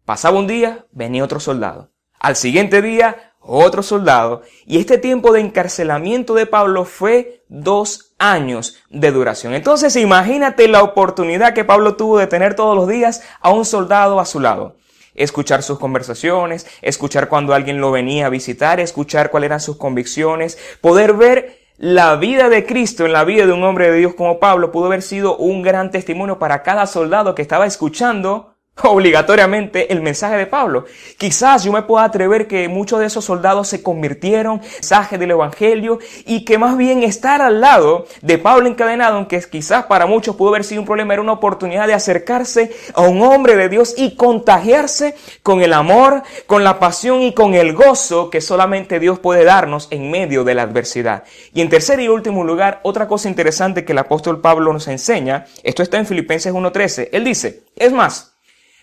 Pasaba 0.03 0.39
un 0.39 0.47
día, 0.47 0.87
venía 0.91 1.23
otro 1.23 1.39
soldado. 1.39 1.91
Al 2.19 2.35
siguiente 2.35 2.81
día, 2.81 3.30
otro 3.41 3.83
soldado, 3.83 4.43
y 4.65 4.79
este 4.79 4.97
tiempo 4.97 5.33
de 5.33 5.41
encarcelamiento 5.41 6.33
de 6.33 6.45
Pablo 6.45 6.85
fue 6.85 7.43
dos 7.49 8.13
años 8.19 8.77
de 8.89 9.11
duración. 9.11 9.53
Entonces 9.53 9.95
imagínate 9.95 10.67
la 10.67 10.83
oportunidad 10.83 11.53
que 11.53 11.65
Pablo 11.65 11.95
tuvo 11.95 12.19
de 12.19 12.27
tener 12.27 12.55
todos 12.55 12.75
los 12.75 12.87
días 12.87 13.23
a 13.41 13.49
un 13.49 13.65
soldado 13.65 14.19
a 14.19 14.25
su 14.25 14.39
lado. 14.39 14.75
Escuchar 15.15 15.63
sus 15.63 15.79
conversaciones, 15.79 16.67
escuchar 16.81 17.27
cuando 17.27 17.53
alguien 17.53 17.81
lo 17.81 17.91
venía 17.91 18.27
a 18.27 18.29
visitar, 18.29 18.79
escuchar 18.79 19.29
cuáles 19.29 19.47
eran 19.47 19.59
sus 19.59 19.75
convicciones, 19.75 20.57
poder 20.79 21.13
ver 21.13 21.59
la 21.77 22.15
vida 22.15 22.47
de 22.47 22.65
Cristo 22.65 23.05
en 23.05 23.11
la 23.11 23.23
vida 23.23 23.47
de 23.47 23.53
un 23.53 23.63
hombre 23.63 23.89
de 23.89 23.97
Dios 23.97 24.13
como 24.13 24.39
Pablo 24.39 24.71
pudo 24.71 24.85
haber 24.85 25.01
sido 25.01 25.35
un 25.37 25.63
gran 25.63 25.89
testimonio 25.89 26.37
para 26.37 26.61
cada 26.61 26.85
soldado 26.85 27.33
que 27.33 27.41
estaba 27.41 27.65
escuchando 27.65 28.50
obligatoriamente 28.89 29.91
el 29.91 30.01
mensaje 30.01 30.37
de 30.37 30.47
Pablo. 30.47 30.85
Quizás 31.17 31.63
yo 31.63 31.71
me 31.71 31.83
pueda 31.83 32.05
atrever 32.05 32.47
que 32.47 32.67
muchos 32.67 32.99
de 32.99 33.05
esos 33.05 33.25
soldados 33.25 33.67
se 33.67 33.81
convirtieron 33.83 34.61
en 34.61 34.69
mensaje 34.91 35.17
del 35.17 35.31
Evangelio 35.31 35.99
y 36.25 36.43
que 36.43 36.57
más 36.57 36.77
bien 36.77 37.03
estar 37.03 37.41
al 37.41 37.61
lado 37.61 38.05
de 38.21 38.37
Pablo 38.37 38.67
encadenado, 38.67 39.17
aunque 39.17 39.41
quizás 39.49 39.85
para 39.85 40.05
muchos 40.05 40.35
pudo 40.35 40.49
haber 40.49 40.63
sido 40.63 40.81
un 40.81 40.87
problema, 40.87 41.13
era 41.13 41.21
una 41.21 41.33
oportunidad 41.33 41.87
de 41.87 41.93
acercarse 41.93 42.71
a 42.93 43.01
un 43.01 43.21
hombre 43.21 43.55
de 43.55 43.69
Dios 43.69 43.93
y 43.97 44.15
contagiarse 44.15 45.15
con 45.43 45.61
el 45.61 45.73
amor, 45.73 46.23
con 46.47 46.63
la 46.63 46.79
pasión 46.79 47.21
y 47.21 47.33
con 47.33 47.53
el 47.53 47.73
gozo 47.73 48.29
que 48.29 48.41
solamente 48.41 48.99
Dios 48.99 49.19
puede 49.19 49.43
darnos 49.43 49.87
en 49.91 50.11
medio 50.11 50.43
de 50.43 50.55
la 50.55 50.63
adversidad. 50.63 51.23
Y 51.53 51.61
en 51.61 51.69
tercer 51.69 51.99
y 51.99 52.07
último 52.07 52.43
lugar, 52.43 52.79
otra 52.83 53.07
cosa 53.07 53.29
interesante 53.29 53.85
que 53.85 53.91
el 53.91 53.97
apóstol 53.99 54.41
Pablo 54.41 54.73
nos 54.73 54.87
enseña, 54.87 55.45
esto 55.63 55.83
está 55.83 55.97
en 55.97 56.05
Filipenses 56.05 56.53
1.13, 56.53 57.09
él 57.11 57.23
dice, 57.23 57.63
es 57.75 57.91
más, 57.91 58.30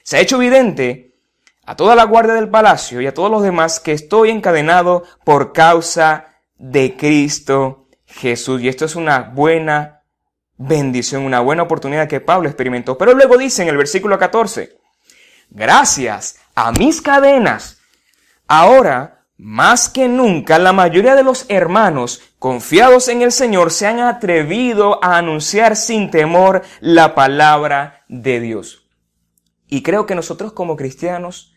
se 0.08 0.16
ha 0.16 0.20
hecho 0.20 0.36
evidente 0.36 1.18
a 1.66 1.76
toda 1.76 1.94
la 1.94 2.04
guardia 2.04 2.32
del 2.32 2.48
palacio 2.48 3.02
y 3.02 3.06
a 3.06 3.12
todos 3.12 3.30
los 3.30 3.42
demás 3.42 3.78
que 3.78 3.92
estoy 3.92 4.30
encadenado 4.30 5.04
por 5.22 5.52
causa 5.52 6.28
de 6.56 6.96
Cristo 6.96 7.88
Jesús. 8.06 8.62
Y 8.62 8.68
esto 8.68 8.86
es 8.86 8.96
una 8.96 9.20
buena 9.20 10.04
bendición, 10.56 11.26
una 11.26 11.40
buena 11.40 11.64
oportunidad 11.64 12.08
que 12.08 12.22
Pablo 12.22 12.48
experimentó. 12.48 12.96
Pero 12.96 13.12
luego 13.12 13.36
dice 13.36 13.60
en 13.60 13.68
el 13.68 13.76
versículo 13.76 14.18
14, 14.18 14.78
gracias 15.50 16.38
a 16.54 16.72
mis 16.72 17.02
cadenas, 17.02 17.76
ahora 18.46 19.26
más 19.36 19.90
que 19.90 20.08
nunca 20.08 20.58
la 20.58 20.72
mayoría 20.72 21.16
de 21.16 21.22
los 21.22 21.44
hermanos 21.50 22.22
confiados 22.38 23.08
en 23.08 23.20
el 23.20 23.30
Señor 23.30 23.70
se 23.70 23.86
han 23.86 24.00
atrevido 24.00 25.04
a 25.04 25.18
anunciar 25.18 25.76
sin 25.76 26.10
temor 26.10 26.62
la 26.80 27.14
palabra 27.14 28.06
de 28.08 28.40
Dios. 28.40 28.87
Y 29.68 29.82
creo 29.82 30.06
que 30.06 30.14
nosotros 30.14 30.52
como 30.52 30.76
cristianos, 30.76 31.54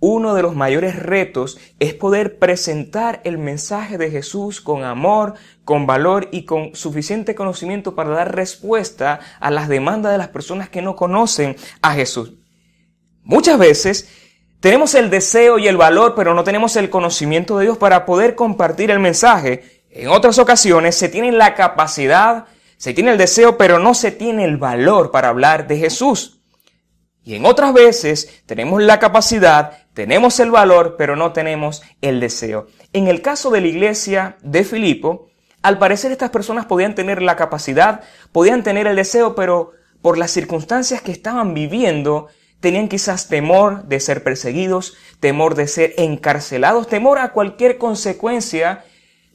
uno 0.00 0.34
de 0.34 0.42
los 0.42 0.54
mayores 0.54 0.96
retos 0.96 1.58
es 1.78 1.94
poder 1.94 2.38
presentar 2.38 3.22
el 3.24 3.38
mensaje 3.38 3.96
de 3.96 4.10
Jesús 4.10 4.60
con 4.60 4.84
amor, 4.84 5.34
con 5.64 5.86
valor 5.86 6.28
y 6.30 6.44
con 6.44 6.74
suficiente 6.74 7.34
conocimiento 7.34 7.94
para 7.94 8.10
dar 8.10 8.34
respuesta 8.34 9.20
a 9.40 9.50
las 9.50 9.68
demandas 9.68 10.12
de 10.12 10.18
las 10.18 10.28
personas 10.28 10.68
que 10.68 10.82
no 10.82 10.94
conocen 10.94 11.56
a 11.80 11.94
Jesús. 11.94 12.34
Muchas 13.22 13.58
veces 13.58 14.10
tenemos 14.60 14.94
el 14.94 15.08
deseo 15.08 15.58
y 15.58 15.68
el 15.68 15.78
valor, 15.78 16.14
pero 16.14 16.34
no 16.34 16.44
tenemos 16.44 16.76
el 16.76 16.90
conocimiento 16.90 17.56
de 17.56 17.64
Dios 17.64 17.78
para 17.78 18.04
poder 18.04 18.34
compartir 18.34 18.90
el 18.90 18.98
mensaje. 18.98 19.84
En 19.88 20.08
otras 20.08 20.38
ocasiones 20.38 20.96
se 20.96 21.08
tiene 21.08 21.32
la 21.32 21.54
capacidad, 21.54 22.44
se 22.76 22.92
tiene 22.92 23.12
el 23.12 23.18
deseo, 23.18 23.56
pero 23.56 23.78
no 23.78 23.94
se 23.94 24.10
tiene 24.10 24.44
el 24.44 24.58
valor 24.58 25.10
para 25.10 25.28
hablar 25.28 25.66
de 25.66 25.78
Jesús. 25.78 26.43
Y 27.24 27.34
en 27.34 27.46
otras 27.46 27.72
veces 27.72 28.42
tenemos 28.46 28.82
la 28.82 28.98
capacidad, 28.98 29.78
tenemos 29.94 30.38
el 30.40 30.50
valor, 30.50 30.96
pero 30.98 31.16
no 31.16 31.32
tenemos 31.32 31.82
el 32.02 32.20
deseo. 32.20 32.66
En 32.92 33.08
el 33.08 33.22
caso 33.22 33.50
de 33.50 33.62
la 33.62 33.68
iglesia 33.68 34.36
de 34.42 34.62
Filipo, 34.64 35.30
al 35.62 35.78
parecer 35.78 36.12
estas 36.12 36.28
personas 36.28 36.66
podían 36.66 36.94
tener 36.94 37.22
la 37.22 37.36
capacidad, 37.36 38.02
podían 38.32 38.62
tener 38.62 38.86
el 38.86 38.96
deseo, 38.96 39.34
pero 39.34 39.72
por 40.02 40.18
las 40.18 40.30
circunstancias 40.30 41.00
que 41.00 41.12
estaban 41.12 41.54
viviendo, 41.54 42.28
tenían 42.60 42.88
quizás 42.88 43.28
temor 43.28 43.84
de 43.84 44.00
ser 44.00 44.22
perseguidos, 44.22 44.94
temor 45.20 45.54
de 45.54 45.66
ser 45.66 45.94
encarcelados, 45.96 46.88
temor 46.88 47.18
a 47.18 47.32
cualquier 47.32 47.78
consecuencia. 47.78 48.84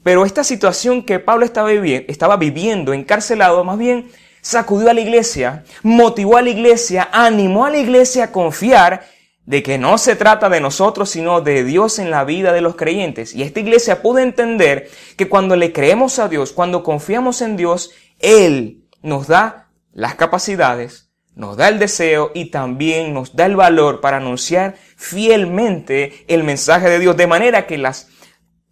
Pero 0.03 0.25
esta 0.25 0.43
situación 0.43 1.03
que 1.03 1.17
Pablo 1.17 1.45
estaba, 1.45 1.71
estaba 1.71 2.37
viviendo 2.37 2.93
encarcelado, 2.93 3.63
más 3.63 3.79
bien 3.79 4.11
sacudió 4.41 4.89
a 4.89 4.93
la 4.93 5.01
iglesia, 5.01 5.63
motivó 5.83 6.37
a 6.37 6.41
la 6.41 6.49
iglesia, 6.49 7.09
animó 7.11 7.65
a 7.65 7.69
la 7.69 7.77
iglesia 7.77 8.25
a 8.25 8.31
confiar 8.31 9.05
de 9.45 9.63
que 9.63 9.79
no 9.79 9.97
se 9.97 10.15
trata 10.15 10.47
de 10.47 10.61
nosotros, 10.61 11.09
sino 11.09 11.41
de 11.41 11.63
Dios 11.63 11.97
en 11.97 12.11
la 12.11 12.23
vida 12.23 12.53
de 12.53 12.61
los 12.61 12.75
creyentes. 12.75 13.33
Y 13.33 13.41
esta 13.41 13.59
iglesia 13.59 14.03
pudo 14.03 14.19
entender 14.19 14.89
que 15.17 15.27
cuando 15.27 15.55
le 15.55 15.73
creemos 15.73 16.19
a 16.19 16.27
Dios, 16.27 16.51
cuando 16.51 16.83
confiamos 16.83 17.41
en 17.41 17.57
Dios, 17.57 17.91
Él 18.19 18.83
nos 19.01 19.27
da 19.27 19.69
las 19.91 20.13
capacidades, 20.13 21.09
nos 21.33 21.57
da 21.57 21.67
el 21.67 21.79
deseo 21.79 22.31
y 22.35 22.51
también 22.51 23.13
nos 23.13 23.35
da 23.35 23.47
el 23.47 23.55
valor 23.55 24.01
para 24.01 24.17
anunciar 24.17 24.75
fielmente 24.95 26.25
el 26.27 26.43
mensaje 26.43 26.87
de 26.87 26.99
Dios, 26.99 27.17
de 27.17 27.25
manera 27.25 27.65
que 27.65 27.79
las 27.79 28.09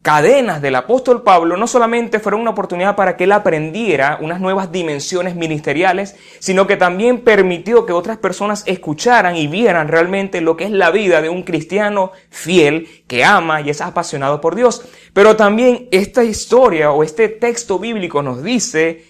cadenas 0.02 0.62
del 0.62 0.76
apóstol 0.76 1.24
Pablo 1.24 1.58
no 1.58 1.68
solamente 1.68 2.20
fueron 2.20 2.42
una 2.42 2.52
oportunidad 2.52 2.96
para 2.96 3.18
que 3.18 3.26
él 3.26 3.32
aprendiera 3.34 4.18
unas 4.22 4.40
nuevas 4.40 4.72
dimensiones 4.72 5.36
ministeriales, 5.36 6.16
sino 6.40 6.66
que 6.66 6.78
también 6.78 7.26
permitió 7.26 7.86
que 7.86 7.94
otras 7.94 8.18
personas 8.18 8.64
escucharan 8.68 9.36
y 9.36 9.48
vieran 9.48 9.90
realmente 9.90 10.40
lo 10.40 10.56
que 10.56 10.64
es 10.66 10.72
la 10.72 10.92
vida 10.92 11.22
de 11.22 11.30
un 11.30 11.44
cristiano 11.44 12.12
fiel 12.30 12.88
que 13.08 13.26
ama 13.26 13.62
y 13.62 13.70
es 13.70 13.82
apasionado 13.82 14.40
por 14.40 14.56
Dios. 14.56 14.88
Pero 15.14 15.36
también 15.36 15.90
esta 15.92 16.24
historia 16.24 16.92
o 16.92 17.04
este 17.04 17.28
texto 17.28 17.78
bíblico 17.78 18.24
nos 18.24 18.44
dice 18.44 19.04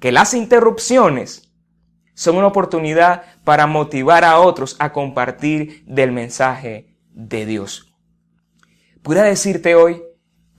que 0.00 0.12
las 0.12 0.34
interrupciones 0.34 1.50
son 2.14 2.36
una 2.36 2.48
oportunidad 2.48 3.22
para 3.44 3.66
motivar 3.66 4.24
a 4.24 4.38
otros 4.38 4.76
a 4.78 4.92
compartir 4.92 5.82
del 5.86 6.12
mensaje 6.12 6.98
de 7.10 7.46
Dios. 7.46 7.94
Pudiera 9.02 9.26
decirte 9.26 9.74
hoy, 9.74 10.02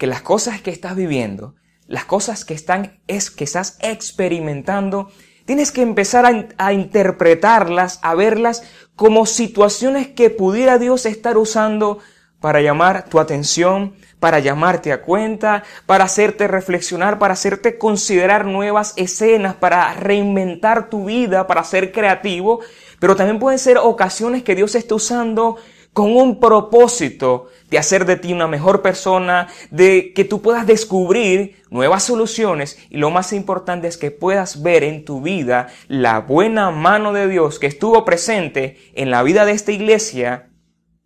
que 0.03 0.07
las 0.07 0.21
cosas 0.21 0.59
que 0.59 0.69
estás 0.69 0.97
viviendo, 0.97 1.55
las 1.87 2.03
cosas 2.03 2.43
que, 2.43 2.53
están, 2.53 2.99
es, 3.07 3.31
que 3.31 3.45
estás 3.45 3.77
experimentando, 3.79 5.09
tienes 5.45 5.71
que 5.71 5.81
empezar 5.81 6.25
a, 6.25 6.47
a 6.57 6.73
interpretarlas, 6.73 7.99
a 8.01 8.13
verlas 8.13 8.63
como 8.97 9.25
situaciones 9.25 10.09
que 10.09 10.29
pudiera 10.29 10.77
Dios 10.77 11.05
estar 11.05 11.37
usando 11.37 11.99
para 12.41 12.59
llamar 12.59 13.05
tu 13.05 13.17
atención, 13.17 13.95
para 14.19 14.39
llamarte 14.39 14.91
a 14.91 15.01
cuenta, 15.03 15.63
para 15.85 16.03
hacerte 16.03 16.49
reflexionar, 16.49 17.17
para 17.17 17.35
hacerte 17.35 17.77
considerar 17.77 18.43
nuevas 18.43 18.91
escenas, 18.97 19.55
para 19.55 19.93
reinventar 19.93 20.89
tu 20.89 21.05
vida, 21.05 21.47
para 21.47 21.63
ser 21.63 21.93
creativo, 21.93 22.59
pero 22.99 23.15
también 23.15 23.39
pueden 23.39 23.57
ser 23.57 23.77
ocasiones 23.77 24.43
que 24.43 24.53
Dios 24.53 24.75
está 24.75 24.95
usando 24.95 25.55
con 25.93 26.13
un 26.13 26.39
propósito 26.41 27.47
de 27.73 27.79
hacer 27.79 28.05
de 28.05 28.17
ti 28.17 28.31
una 28.33 28.47
mejor 28.47 28.83
persona, 28.83 29.47
de 29.71 30.13
que 30.13 30.25
tú 30.25 30.43
puedas 30.43 30.67
descubrir 30.67 31.63
nuevas 31.71 32.03
soluciones 32.03 32.77
y 32.91 32.97
lo 32.97 33.09
más 33.09 33.33
importante 33.33 33.87
es 33.87 33.97
que 33.97 34.11
puedas 34.11 34.61
ver 34.61 34.83
en 34.83 35.05
tu 35.05 35.21
vida 35.21 35.69
la 35.87 36.19
buena 36.19 36.69
mano 36.69 37.13
de 37.13 37.27
Dios 37.27 37.57
que 37.57 37.65
estuvo 37.65 38.05
presente 38.05 38.77
en 38.93 39.09
la 39.09 39.23
vida 39.23 39.43
de 39.43 39.53
esta 39.53 39.71
iglesia 39.71 40.51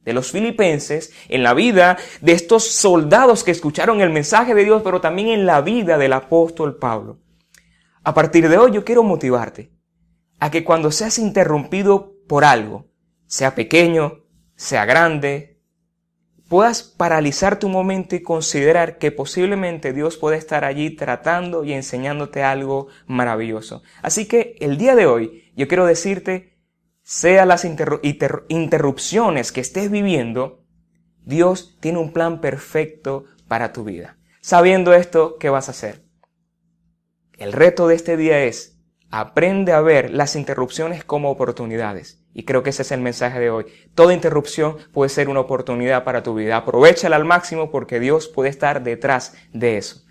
de 0.01 0.12
los 0.12 0.32
filipenses, 0.32 1.13
en 1.30 1.41
la 1.41 1.53
vida 1.53 1.97
de 2.19 2.34
estos 2.34 2.67
soldados 2.67 3.45
que 3.45 3.51
escucharon 3.51 4.01
el 4.01 4.10
mensaje 4.10 4.53
de 4.53 4.65
Dios, 4.65 4.82
pero 4.84 4.99
también 4.99 5.30
en 5.30 5.45
la 5.45 5.62
vida 5.62 5.97
del 5.97 6.12
apóstol 6.12 6.75
Pablo. 6.75 7.21
A 8.03 8.13
partir 8.13 8.49
de 8.49 8.58
hoy 8.58 8.71
yo 8.71 8.84
quiero 8.84 9.03
motivarte 9.03 9.71
a 10.39 10.51
que 10.51 10.65
cuando 10.65 10.91
seas 10.91 11.17
interrumpido 11.17 12.13
por 12.27 12.43
algo, 12.43 12.88
sea 13.25 13.56
pequeño, 13.56 14.25
sea 14.58 14.84
grande, 14.84 15.57
puedas 16.47 16.83
paralizar 16.83 17.60
tu 17.60 17.69
momento 17.69 18.15
y 18.15 18.21
considerar 18.21 18.97
que 18.97 19.12
posiblemente 19.12 19.93
Dios 19.93 20.17
puede 20.17 20.38
estar 20.38 20.63
allí 20.65 20.91
tratando 20.91 21.63
y 21.63 21.73
enseñándote 21.73 22.43
algo 22.43 22.88
maravilloso. 23.05 23.83
Así 24.01 24.27
que 24.27 24.55
el 24.60 24.77
día 24.77 24.95
de 24.95 25.05
hoy 25.05 25.51
yo 25.55 25.67
quiero 25.67 25.86
decirte, 25.86 26.57
sea 27.03 27.45
las 27.45 27.65
interrupciones 27.65 29.51
que 29.51 29.62
estés 29.62 29.89
viviendo, 29.89 30.63
Dios 31.23 31.77
tiene 31.79 31.99
un 31.99 32.13
plan 32.13 32.41
perfecto 32.41 33.25
para 33.47 33.73
tu 33.73 33.83
vida. 33.83 34.17
Sabiendo 34.41 34.93
esto, 34.93 35.38
¿qué 35.39 35.49
vas 35.49 35.67
a 35.67 35.71
hacer? 35.71 36.03
El 37.33 37.53
reto 37.53 37.88
de 37.88 37.95
este 37.95 38.17
día 38.17 38.43
es 38.43 38.77
Aprende 39.10 39.71
a 39.71 39.79
ver 39.79 40.12
las 40.12 40.36
interrupciones 40.36 41.05
como 41.05 41.31
oportunidades. 41.31 42.16
Y 42.38 42.43
creo 42.43 42.62
que 42.62 42.69
ese 42.69 42.84
es 42.84 42.91
el 42.91 43.02
mensaje 43.02 43.39
de 43.39 43.50
hoy. 43.50 43.65
Toda 43.95 44.13
interrupción 44.13 44.78
puede 44.93 45.10
ser 45.10 45.28
una 45.28 45.39
oportunidad 45.39 46.04
para 46.04 46.21
tu 46.21 46.36
vida. 46.36 46.58
Aprovechala 46.58 47.15
al 47.15 47.26
máximo 47.26 47.71
porque 47.71 48.00
Dios 48.00 48.28
puede 48.28 48.52
estar 48.52 48.84
detrás 48.84 49.34
de 49.54 49.80
eso. 49.80 50.07